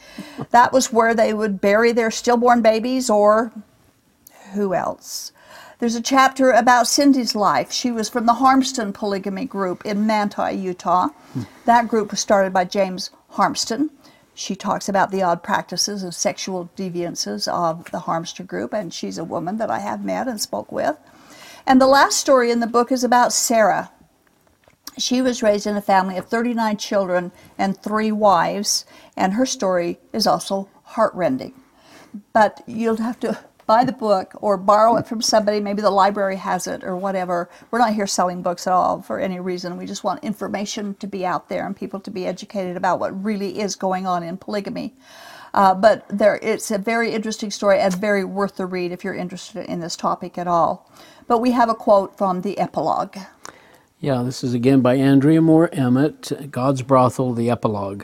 that 0.50 0.72
was 0.72 0.92
where 0.92 1.12
they 1.12 1.34
would 1.34 1.60
bury 1.60 1.90
their 1.90 2.12
stillborn 2.12 2.62
babies 2.62 3.10
or 3.10 3.52
who 4.52 4.74
else? 4.74 5.32
There's 5.80 5.94
a 5.94 6.02
chapter 6.02 6.50
about 6.50 6.88
Cindy's 6.88 7.34
life. 7.34 7.72
She 7.72 7.90
was 7.90 8.10
from 8.10 8.26
the 8.26 8.34
Harmston 8.34 8.92
polygamy 8.92 9.46
group 9.46 9.86
in 9.86 10.06
Manti, 10.06 10.52
Utah. 10.52 11.08
That 11.64 11.88
group 11.88 12.10
was 12.10 12.20
started 12.20 12.52
by 12.52 12.66
James 12.66 13.10
Harmston. 13.32 13.88
She 14.34 14.54
talks 14.54 14.90
about 14.90 15.10
the 15.10 15.22
odd 15.22 15.42
practices 15.42 16.02
and 16.02 16.14
sexual 16.14 16.68
deviances 16.76 17.48
of 17.48 17.90
the 17.92 18.00
Harmston 18.00 18.46
group, 18.46 18.74
and 18.74 18.92
she's 18.92 19.16
a 19.16 19.24
woman 19.24 19.56
that 19.56 19.70
I 19.70 19.78
have 19.78 20.04
met 20.04 20.28
and 20.28 20.38
spoke 20.38 20.70
with. 20.70 20.98
And 21.66 21.80
the 21.80 21.86
last 21.86 22.18
story 22.18 22.50
in 22.50 22.60
the 22.60 22.66
book 22.66 22.92
is 22.92 23.02
about 23.02 23.32
Sarah. 23.32 23.90
She 24.98 25.22
was 25.22 25.42
raised 25.42 25.66
in 25.66 25.78
a 25.78 25.82
family 25.82 26.18
of 26.18 26.26
39 26.26 26.76
children 26.76 27.32
and 27.56 27.74
three 27.82 28.12
wives, 28.12 28.84
and 29.16 29.32
her 29.32 29.46
story 29.46 29.98
is 30.12 30.26
also 30.26 30.68
heartrending 30.82 31.54
but 32.32 32.62
you'll 32.66 32.96
have 32.96 33.20
to 33.20 33.38
buy 33.70 33.84
the 33.84 33.92
book 33.92 34.32
or 34.40 34.56
borrow 34.56 34.96
it 34.96 35.06
from 35.06 35.22
somebody. 35.22 35.60
Maybe 35.60 35.80
the 35.80 35.92
library 35.92 36.34
has 36.34 36.66
it 36.66 36.82
or 36.82 36.96
whatever. 36.96 37.48
We're 37.70 37.78
not 37.78 37.94
here 37.94 38.08
selling 38.08 38.42
books 38.42 38.66
at 38.66 38.72
all 38.72 39.00
for 39.00 39.20
any 39.20 39.38
reason. 39.38 39.76
We 39.76 39.86
just 39.86 40.02
want 40.02 40.24
information 40.24 40.96
to 40.96 41.06
be 41.06 41.24
out 41.24 41.48
there 41.48 41.64
and 41.64 41.76
people 41.76 42.00
to 42.00 42.10
be 42.10 42.26
educated 42.26 42.76
about 42.76 42.98
what 42.98 43.12
really 43.24 43.60
is 43.60 43.76
going 43.76 44.08
on 44.08 44.24
in 44.24 44.38
polygamy. 44.38 44.94
Uh, 45.54 45.72
but 45.72 46.04
there, 46.08 46.40
it's 46.42 46.72
a 46.72 46.78
very 46.78 47.12
interesting 47.12 47.52
story 47.52 47.78
and 47.78 47.94
very 47.94 48.24
worth 48.24 48.56
the 48.56 48.66
read 48.66 48.90
if 48.90 49.04
you're 49.04 49.14
interested 49.14 49.64
in 49.66 49.78
this 49.78 49.94
topic 49.94 50.36
at 50.36 50.48
all. 50.48 50.90
But 51.28 51.38
we 51.38 51.52
have 51.52 51.68
a 51.68 51.74
quote 51.74 52.18
from 52.18 52.40
the 52.40 52.58
epilogue. 52.58 53.18
Yeah, 54.00 54.24
this 54.24 54.42
is 54.42 54.52
again 54.52 54.80
by 54.80 54.96
Andrea 54.96 55.40
Moore 55.40 55.70
Emmett, 55.72 56.50
God's 56.50 56.82
Brothel, 56.82 57.34
the 57.34 57.48
epilogue. 57.48 58.02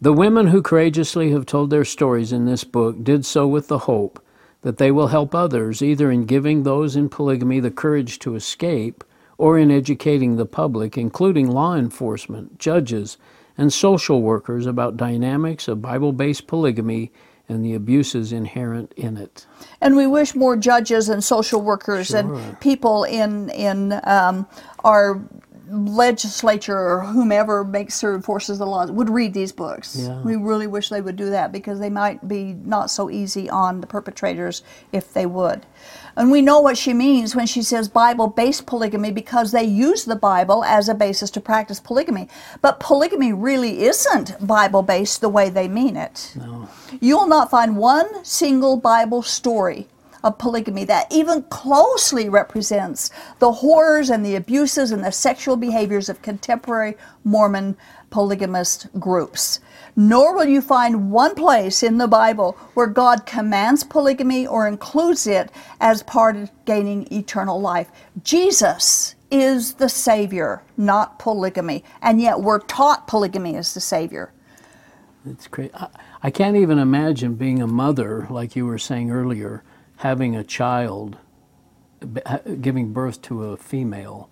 The 0.00 0.12
women 0.12 0.48
who 0.48 0.60
courageously 0.60 1.30
have 1.30 1.46
told 1.46 1.70
their 1.70 1.84
stories 1.84 2.32
in 2.32 2.46
this 2.46 2.64
book 2.64 3.04
did 3.04 3.24
so 3.24 3.46
with 3.46 3.68
the 3.68 3.86
hope 3.86 4.20
that 4.62 4.78
they 4.78 4.90
will 4.90 5.08
help 5.08 5.34
others, 5.34 5.82
either 5.82 6.10
in 6.10 6.24
giving 6.24 6.62
those 6.62 6.96
in 6.96 7.08
polygamy 7.08 7.60
the 7.60 7.70
courage 7.70 8.18
to 8.20 8.34
escape 8.34 9.04
or 9.38 9.58
in 9.58 9.70
educating 9.70 10.36
the 10.36 10.46
public, 10.46 10.96
including 10.96 11.50
law 11.50 11.74
enforcement, 11.74 12.58
judges, 12.58 13.18
and 13.58 13.72
social 13.72 14.22
workers 14.22 14.66
about 14.66 14.96
dynamics 14.96 15.68
of 15.68 15.82
Bible 15.82 16.12
based 16.12 16.46
polygamy 16.46 17.12
and 17.48 17.64
the 17.64 17.74
abuses 17.74 18.32
inherent 18.32 18.92
in 18.96 19.16
it. 19.16 19.46
And 19.80 19.96
we 19.96 20.06
wish 20.06 20.34
more 20.34 20.56
judges 20.56 21.08
and 21.08 21.22
social 21.22 21.60
workers 21.60 22.14
and 22.14 22.58
people 22.60 23.04
in 23.04 23.50
in 23.50 24.00
um, 24.04 24.46
our 24.84 25.20
legislature 25.72 26.78
or 26.78 27.00
whomever 27.00 27.64
makes 27.64 28.04
or 28.04 28.14
enforces 28.14 28.58
the 28.58 28.66
laws 28.66 28.90
would 28.90 29.08
read 29.08 29.32
these 29.32 29.52
books. 29.52 29.96
Yeah. 29.98 30.20
We 30.22 30.36
really 30.36 30.66
wish 30.66 30.88
they 30.88 31.00
would 31.00 31.16
do 31.16 31.30
that 31.30 31.50
because 31.50 31.80
they 31.80 31.90
might 31.90 32.28
be 32.28 32.54
not 32.64 32.90
so 32.90 33.10
easy 33.10 33.48
on 33.48 33.80
the 33.80 33.86
perpetrators 33.86 34.62
if 34.92 35.12
they 35.12 35.26
would. 35.26 35.66
And 36.14 36.30
we 36.30 36.42
know 36.42 36.60
what 36.60 36.76
she 36.76 36.92
means 36.92 37.34
when 37.34 37.46
she 37.46 37.62
says 37.62 37.88
Bible 37.88 38.28
based 38.28 38.66
polygamy 38.66 39.10
because 39.10 39.52
they 39.52 39.64
use 39.64 40.04
the 40.04 40.16
Bible 40.16 40.62
as 40.64 40.88
a 40.88 40.94
basis 40.94 41.30
to 41.30 41.40
practice 41.40 41.80
polygamy. 41.80 42.28
But 42.60 42.80
polygamy 42.80 43.32
really 43.32 43.84
isn't 43.84 44.46
Bible 44.46 44.82
based 44.82 45.20
the 45.22 45.30
way 45.30 45.48
they 45.48 45.68
mean 45.68 45.96
it. 45.96 46.34
No. 46.36 46.68
You 47.00 47.16
will 47.16 47.28
not 47.28 47.50
find 47.50 47.76
one 47.76 48.24
single 48.24 48.76
Bible 48.76 49.22
story 49.22 49.88
of 50.22 50.38
polygamy 50.38 50.84
that 50.84 51.12
even 51.12 51.42
closely 51.44 52.28
represents 52.28 53.10
the 53.38 53.52
horrors 53.52 54.10
and 54.10 54.24
the 54.24 54.36
abuses 54.36 54.90
and 54.90 55.04
the 55.04 55.12
sexual 55.12 55.56
behaviors 55.56 56.08
of 56.08 56.22
contemporary 56.22 56.96
Mormon 57.24 57.76
polygamist 58.10 58.88
groups. 58.98 59.60
Nor 59.96 60.34
will 60.34 60.46
you 60.46 60.60
find 60.60 61.10
one 61.10 61.34
place 61.34 61.82
in 61.82 61.98
the 61.98 62.08
Bible 62.08 62.52
where 62.74 62.86
God 62.86 63.26
commands 63.26 63.84
polygamy 63.84 64.46
or 64.46 64.66
includes 64.66 65.26
it 65.26 65.50
as 65.80 66.02
part 66.02 66.36
of 66.36 66.50
gaining 66.64 67.12
eternal 67.12 67.60
life. 67.60 67.90
Jesus 68.22 69.14
is 69.30 69.74
the 69.74 69.88
Savior, 69.88 70.62
not 70.76 71.18
polygamy, 71.18 71.84
and 72.02 72.20
yet 72.20 72.40
we're 72.40 72.60
taught 72.60 73.06
polygamy 73.06 73.56
is 73.56 73.74
the 73.74 73.80
Savior. 73.80 74.30
It's 75.26 75.48
crazy. 75.48 75.72
I, 75.74 75.88
I 76.22 76.30
can't 76.30 76.56
even 76.56 76.78
imagine 76.78 77.34
being 77.34 77.62
a 77.62 77.66
mother, 77.66 78.26
like 78.30 78.54
you 78.54 78.66
were 78.66 78.78
saying 78.78 79.10
earlier, 79.10 79.62
having 80.02 80.34
a 80.34 80.42
child, 80.42 81.16
giving 82.60 82.92
birth 82.92 83.22
to 83.22 83.44
a 83.44 83.56
female, 83.56 84.28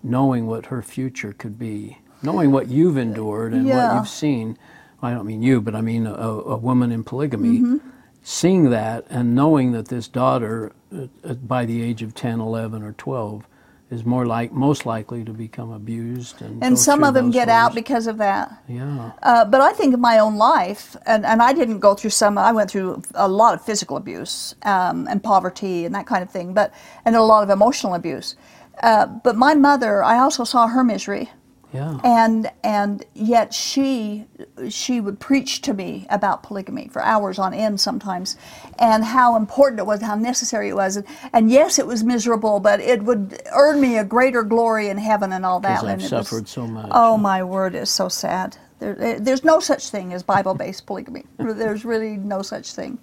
knowing 0.00 0.46
what 0.46 0.66
her 0.66 0.80
future 0.80 1.32
could 1.32 1.58
be, 1.58 1.98
knowing 2.22 2.52
what 2.52 2.68
you've 2.68 2.96
endured 2.96 3.52
and 3.52 3.68
what 3.68 3.96
you've 3.96 4.08
seen. 4.08 4.56
I 5.02 5.12
don't 5.12 5.26
mean 5.26 5.42
you, 5.42 5.60
but 5.60 5.74
I 5.74 5.80
mean 5.80 6.06
a, 6.06 6.12
a 6.12 6.56
woman 6.56 6.92
in 6.92 7.02
polygamy. 7.02 7.58
Mm-hmm. 7.58 7.88
Seeing 8.22 8.70
that 8.70 9.06
and 9.10 9.34
knowing 9.34 9.72
that 9.72 9.88
this 9.88 10.06
daughter, 10.06 10.72
uh, 10.94 11.06
uh, 11.24 11.34
by 11.34 11.66
the 11.66 11.82
age 11.82 12.00
of 12.02 12.14
10, 12.14 12.38
11, 12.38 12.84
or 12.84 12.92
12, 12.92 13.44
is 13.90 14.04
more 14.04 14.26
like 14.26 14.52
most 14.52 14.84
likely 14.84 15.24
to 15.24 15.32
become 15.32 15.70
abused 15.72 16.42
and 16.42 16.62
And 16.62 16.78
some 16.78 17.02
of 17.04 17.14
them 17.14 17.30
get 17.30 17.48
out 17.48 17.74
because 17.74 18.06
of 18.06 18.18
that. 18.18 18.62
yeah 18.68 19.12
Uh, 19.22 19.44
but 19.44 19.60
I 19.60 19.72
think 19.72 19.94
of 19.94 20.00
my 20.00 20.18
own 20.18 20.36
life, 20.36 20.96
and, 21.06 21.24
and 21.24 21.40
I 21.42 21.52
didn't 21.52 21.80
go 21.80 21.94
through 21.94 22.10
some. 22.10 22.36
I 22.36 22.52
went 22.52 22.70
through 22.70 23.02
a 23.14 23.28
lot 23.28 23.54
of 23.54 23.64
physical 23.64 23.96
abuse 23.96 24.54
um, 24.62 25.06
and 25.08 25.22
poverty 25.22 25.84
and 25.86 25.94
that 25.94 26.06
kind 26.06 26.22
of 26.22 26.30
thing, 26.30 26.52
but 26.52 26.72
and 27.04 27.16
a 27.16 27.22
lot 27.22 27.42
of 27.42 27.50
emotional 27.50 27.94
abuse. 27.94 28.36
Uh, 28.82 29.06
but 29.06 29.36
my 29.36 29.54
mother, 29.54 30.04
I 30.04 30.18
also 30.18 30.44
saw 30.44 30.68
her 30.68 30.84
misery, 30.84 31.30
yeah 31.72 31.98
and 32.04 32.50
and 32.64 33.04
yet 33.14 33.52
she 33.52 34.26
she 34.68 35.00
would 35.00 35.20
preach 35.20 35.60
to 35.62 35.74
me 35.74 36.06
about 36.10 36.42
polygamy 36.42 36.88
for 36.88 37.02
hours 37.02 37.38
on 37.38 37.52
end 37.52 37.78
sometimes, 37.80 38.36
and 38.78 39.04
how 39.04 39.36
important 39.36 39.78
it 39.80 39.86
was, 39.86 40.00
how 40.02 40.14
necessary 40.14 40.68
it 40.70 40.74
was, 40.76 40.96
and, 40.96 41.06
and 41.32 41.50
yes, 41.50 41.78
it 41.78 41.86
was 41.86 42.02
miserable, 42.02 42.58
but 42.60 42.80
it 42.80 43.02
would 43.02 43.40
earn 43.52 43.80
me 43.80 43.98
a 43.98 44.04
greater 44.04 44.42
glory 44.42 44.88
in 44.88 44.98
heaven 44.98 45.32
and 45.32 45.44
all 45.44 45.60
that. 45.60 45.80
'Cause 45.80 45.84
I've 45.84 45.92
and 45.94 46.02
it 46.02 46.10
was- 46.12 46.28
suffered 46.28 46.48
so 46.48 46.66
much. 46.66 46.88
Oh 46.90 47.16
my 47.18 47.42
word, 47.42 47.74
it's 47.74 47.90
so 47.90 48.08
sad. 48.08 48.56
There, 48.78 49.18
there's 49.20 49.44
no 49.44 49.58
such 49.60 49.90
thing 49.90 50.12
as 50.12 50.22
Bible-based 50.22 50.86
polygamy. 50.86 51.24
There's 51.38 51.84
really 51.84 52.16
no 52.16 52.42
such 52.42 52.72
thing. 52.74 52.98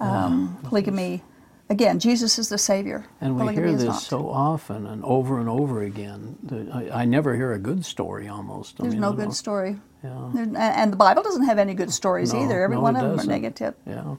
Um, 0.00 0.58
polygamy, 0.64 1.22
again, 1.70 1.98
Jesus 1.98 2.38
is 2.38 2.48
the 2.50 2.58
Savior. 2.58 3.06
And 3.20 3.36
we 3.40 3.54
hear 3.54 3.72
this 3.72 3.84
not. 3.84 4.02
so 4.02 4.28
often 4.28 4.86
and 4.86 5.02
over 5.04 5.40
and 5.40 5.48
over 5.48 5.82
again. 5.82 6.36
I, 6.72 7.02
I 7.02 7.04
never 7.06 7.34
hear 7.34 7.52
a 7.52 7.58
good 7.58 7.84
story 7.86 8.28
almost. 8.28 8.78
I 8.80 8.82
There's 8.82 8.94
mean, 8.94 9.00
no 9.00 9.12
good 9.12 9.32
story. 9.32 9.78
Yeah. 10.04 10.30
There- 10.34 10.56
and 10.56 10.92
the 10.92 10.96
Bible 10.96 11.22
doesn't 11.22 11.44
have 11.44 11.58
any 11.58 11.74
good 11.74 11.92
stories 11.92 12.34
No, 12.34 12.42
either. 12.42 12.62
Every 12.62 12.76
no, 12.76 12.82
one 12.82 12.96
of 12.96 13.02
them 13.02 13.20
are 13.20 13.24
negative. 13.24 13.74
Yeah. 13.86 14.16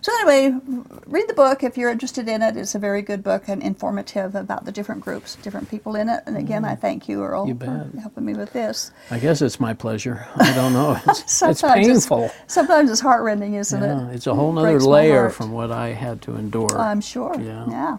So 0.00 0.12
anyway, 0.20 0.58
read 1.06 1.28
the 1.28 1.34
book 1.34 1.62
if 1.62 1.76
you're 1.76 1.90
interested 1.90 2.28
in 2.28 2.42
it. 2.42 2.56
It's 2.56 2.74
a 2.74 2.78
very 2.78 3.02
good 3.02 3.22
book 3.22 3.48
and 3.48 3.62
informative 3.62 4.34
about 4.34 4.64
the 4.64 4.72
different 4.72 5.00
groups, 5.00 5.36
different 5.36 5.70
people 5.70 5.96
in 5.96 6.08
it. 6.08 6.22
And 6.26 6.36
again, 6.36 6.64
I 6.64 6.74
mm. 6.74 6.80
thank 6.80 7.08
you, 7.08 7.22
Earl. 7.22 7.48
You 7.48 7.54
for 7.54 7.90
helping 8.00 8.24
me 8.24 8.34
with 8.34 8.52
this. 8.52 8.92
I 9.10 9.18
guess 9.18 9.42
it's 9.42 9.58
my 9.58 9.74
pleasure. 9.74 10.26
I 10.36 10.54
don't 10.54 10.72
know. 10.72 10.98
It's, 11.08 11.42
it's 11.42 11.62
painful. 11.62 12.30
sometimes 12.46 12.90
it's 12.90 13.00
heartrending, 13.00 13.54
isn't 13.54 13.82
Yeah, 13.82 14.08
it? 14.08 14.14
it's 14.14 14.26
a 14.26 14.34
whole 14.34 14.50
It 14.50 14.62
nother 14.62 14.80
layer 14.80 15.30
from 15.30 15.52
what 15.52 15.70
I 15.72 15.88
had 15.88 16.22
to 16.22 16.36
endure. 16.36 16.78
I'm 16.78 17.00
sure. 17.00 17.34
Yeah. 17.40 17.66
yeah 17.68 17.98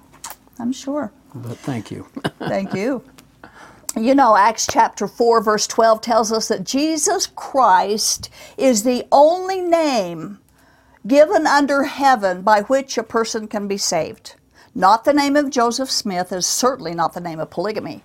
I'm 0.58 0.72
sure. 0.72 1.12
but 1.34 1.58
thank 1.58 1.92
you. 1.92 2.08
Thank 2.40 2.74
you. 2.74 3.04
You 3.98 4.14
know, 4.14 4.38
Acts 4.38 4.68
chapter 4.70 5.08
4, 5.08 5.42
verse 5.42 5.66
12 5.66 6.02
tells 6.02 6.32
us 6.32 6.48
that 6.50 6.64
Jesus 6.64 7.26
Christ 7.26 8.30
is 8.56 8.84
the 8.84 9.06
only 9.12 9.62
name 9.62 10.38
given 11.08 11.48
under 11.48 11.84
heaven 11.84 12.42
by 12.42 12.62
which 12.62 12.98
a 12.98 13.04
person 13.04 13.48
can 13.48 13.68
be 13.68 13.78
saved. 13.78 14.36
Not 14.76 15.04
the 15.04 15.14
name 15.14 15.36
of 15.36 15.50
Joseph 15.50 15.90
Smith 15.90 16.32
is 16.32 16.46
certainly 16.46 16.94
not 16.94 17.14
the 17.14 17.22
name 17.22 17.40
of 17.40 17.50
polygamy. 17.50 18.04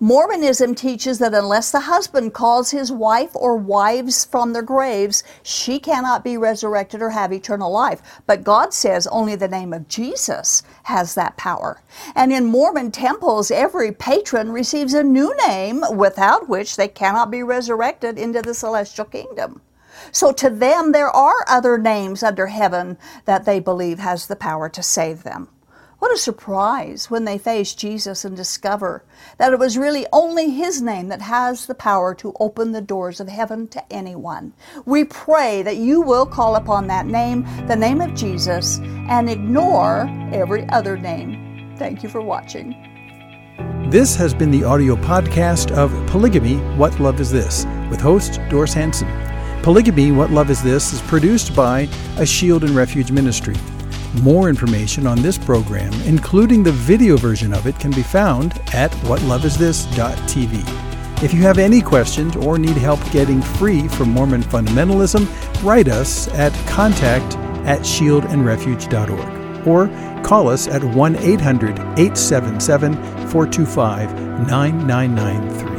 Mormonism 0.00 0.74
teaches 0.74 1.18
that 1.18 1.34
unless 1.34 1.70
the 1.70 1.80
husband 1.80 2.32
calls 2.32 2.70
his 2.70 2.90
wife 2.90 3.34
or 3.34 3.56
wives 3.56 4.24
from 4.24 4.52
their 4.52 4.62
graves, 4.62 5.22
she 5.42 5.78
cannot 5.78 6.24
be 6.24 6.36
resurrected 6.36 7.02
or 7.02 7.10
have 7.10 7.32
eternal 7.32 7.70
life. 7.70 8.20
But 8.26 8.44
God 8.44 8.72
says 8.72 9.06
only 9.08 9.36
the 9.36 9.48
name 9.48 9.72
of 9.72 9.88
Jesus 9.88 10.62
has 10.84 11.14
that 11.14 11.36
power. 11.36 11.80
And 12.14 12.32
in 12.32 12.46
Mormon 12.46 12.90
temples, 12.90 13.50
every 13.50 13.92
patron 13.92 14.52
receives 14.52 14.94
a 14.94 15.02
new 15.02 15.34
name 15.46 15.84
without 15.94 16.48
which 16.48 16.76
they 16.76 16.88
cannot 16.88 17.30
be 17.30 17.42
resurrected 17.42 18.18
into 18.18 18.40
the 18.42 18.54
celestial 18.54 19.04
kingdom. 19.04 19.60
So 20.12 20.30
to 20.34 20.50
them, 20.50 20.92
there 20.92 21.10
are 21.10 21.44
other 21.48 21.78
names 21.78 22.22
under 22.22 22.46
heaven 22.46 22.98
that 23.24 23.44
they 23.46 23.58
believe 23.58 23.98
has 23.98 24.26
the 24.26 24.36
power 24.36 24.68
to 24.68 24.82
save 24.82 25.24
them. 25.24 25.48
What 25.98 26.12
a 26.12 26.18
surprise 26.18 27.10
when 27.10 27.24
they 27.24 27.38
face 27.38 27.74
Jesus 27.74 28.24
and 28.24 28.36
discover 28.36 29.04
that 29.38 29.52
it 29.52 29.58
was 29.58 29.78
really 29.78 30.04
only 30.12 30.50
His 30.50 30.82
name 30.82 31.08
that 31.08 31.22
has 31.22 31.66
the 31.66 31.76
power 31.76 32.12
to 32.16 32.34
open 32.40 32.72
the 32.72 32.80
doors 32.80 33.20
of 33.20 33.28
heaven 33.28 33.68
to 33.68 33.92
anyone. 33.92 34.52
We 34.84 35.04
pray 35.04 35.62
that 35.62 35.76
you 35.76 36.02
will 36.02 36.26
call 36.26 36.56
upon 36.56 36.88
that 36.88 37.06
name, 37.06 37.46
the 37.66 37.76
name 37.76 38.00
of 38.00 38.14
Jesus, 38.14 38.80
and 39.08 39.30
ignore 39.30 40.10
every 40.32 40.68
other 40.70 40.96
name. 40.96 41.76
Thank 41.78 42.02
you 42.02 42.08
for 42.08 42.20
watching. 42.20 42.74
This 43.88 44.16
has 44.16 44.34
been 44.34 44.50
the 44.50 44.64
audio 44.64 44.96
podcast 44.96 45.70
of 45.70 45.92
Polygamy 46.08 46.56
What 46.76 46.98
Love 46.98 47.20
Is 47.20 47.30
This 47.30 47.64
with 47.90 48.00
host 48.00 48.40
Doris 48.50 48.74
Hanson. 48.74 49.31
Polygamy 49.62 50.10
What 50.10 50.32
Love 50.32 50.50
Is 50.50 50.60
This 50.60 50.92
is 50.92 51.00
produced 51.02 51.54
by 51.54 51.88
A 52.16 52.26
Shield 52.26 52.64
and 52.64 52.74
Refuge 52.74 53.12
Ministry. 53.12 53.54
More 54.20 54.48
information 54.48 55.06
on 55.06 55.22
this 55.22 55.38
program, 55.38 55.92
including 56.02 56.64
the 56.64 56.72
video 56.72 57.16
version 57.16 57.54
of 57.54 57.68
it, 57.68 57.78
can 57.78 57.92
be 57.92 58.02
found 58.02 58.54
at 58.74 58.90
whatloveisthis.tv. 59.02 61.22
If 61.22 61.32
you 61.32 61.42
have 61.42 61.58
any 61.58 61.80
questions 61.80 62.34
or 62.34 62.58
need 62.58 62.76
help 62.76 62.98
getting 63.12 63.40
free 63.40 63.86
from 63.86 64.10
Mormon 64.10 64.42
fundamentalism, 64.42 65.28
write 65.62 65.86
us 65.86 66.26
at 66.34 66.52
contact 66.66 67.36
at 67.64 67.82
shieldandrefuge.org 67.82 69.66
or 69.66 69.86
call 70.24 70.48
us 70.48 70.66
at 70.66 70.82
1 70.82 71.16
800 71.16 71.78
877 71.78 72.94
425 73.28 74.20
9993. 74.48 75.71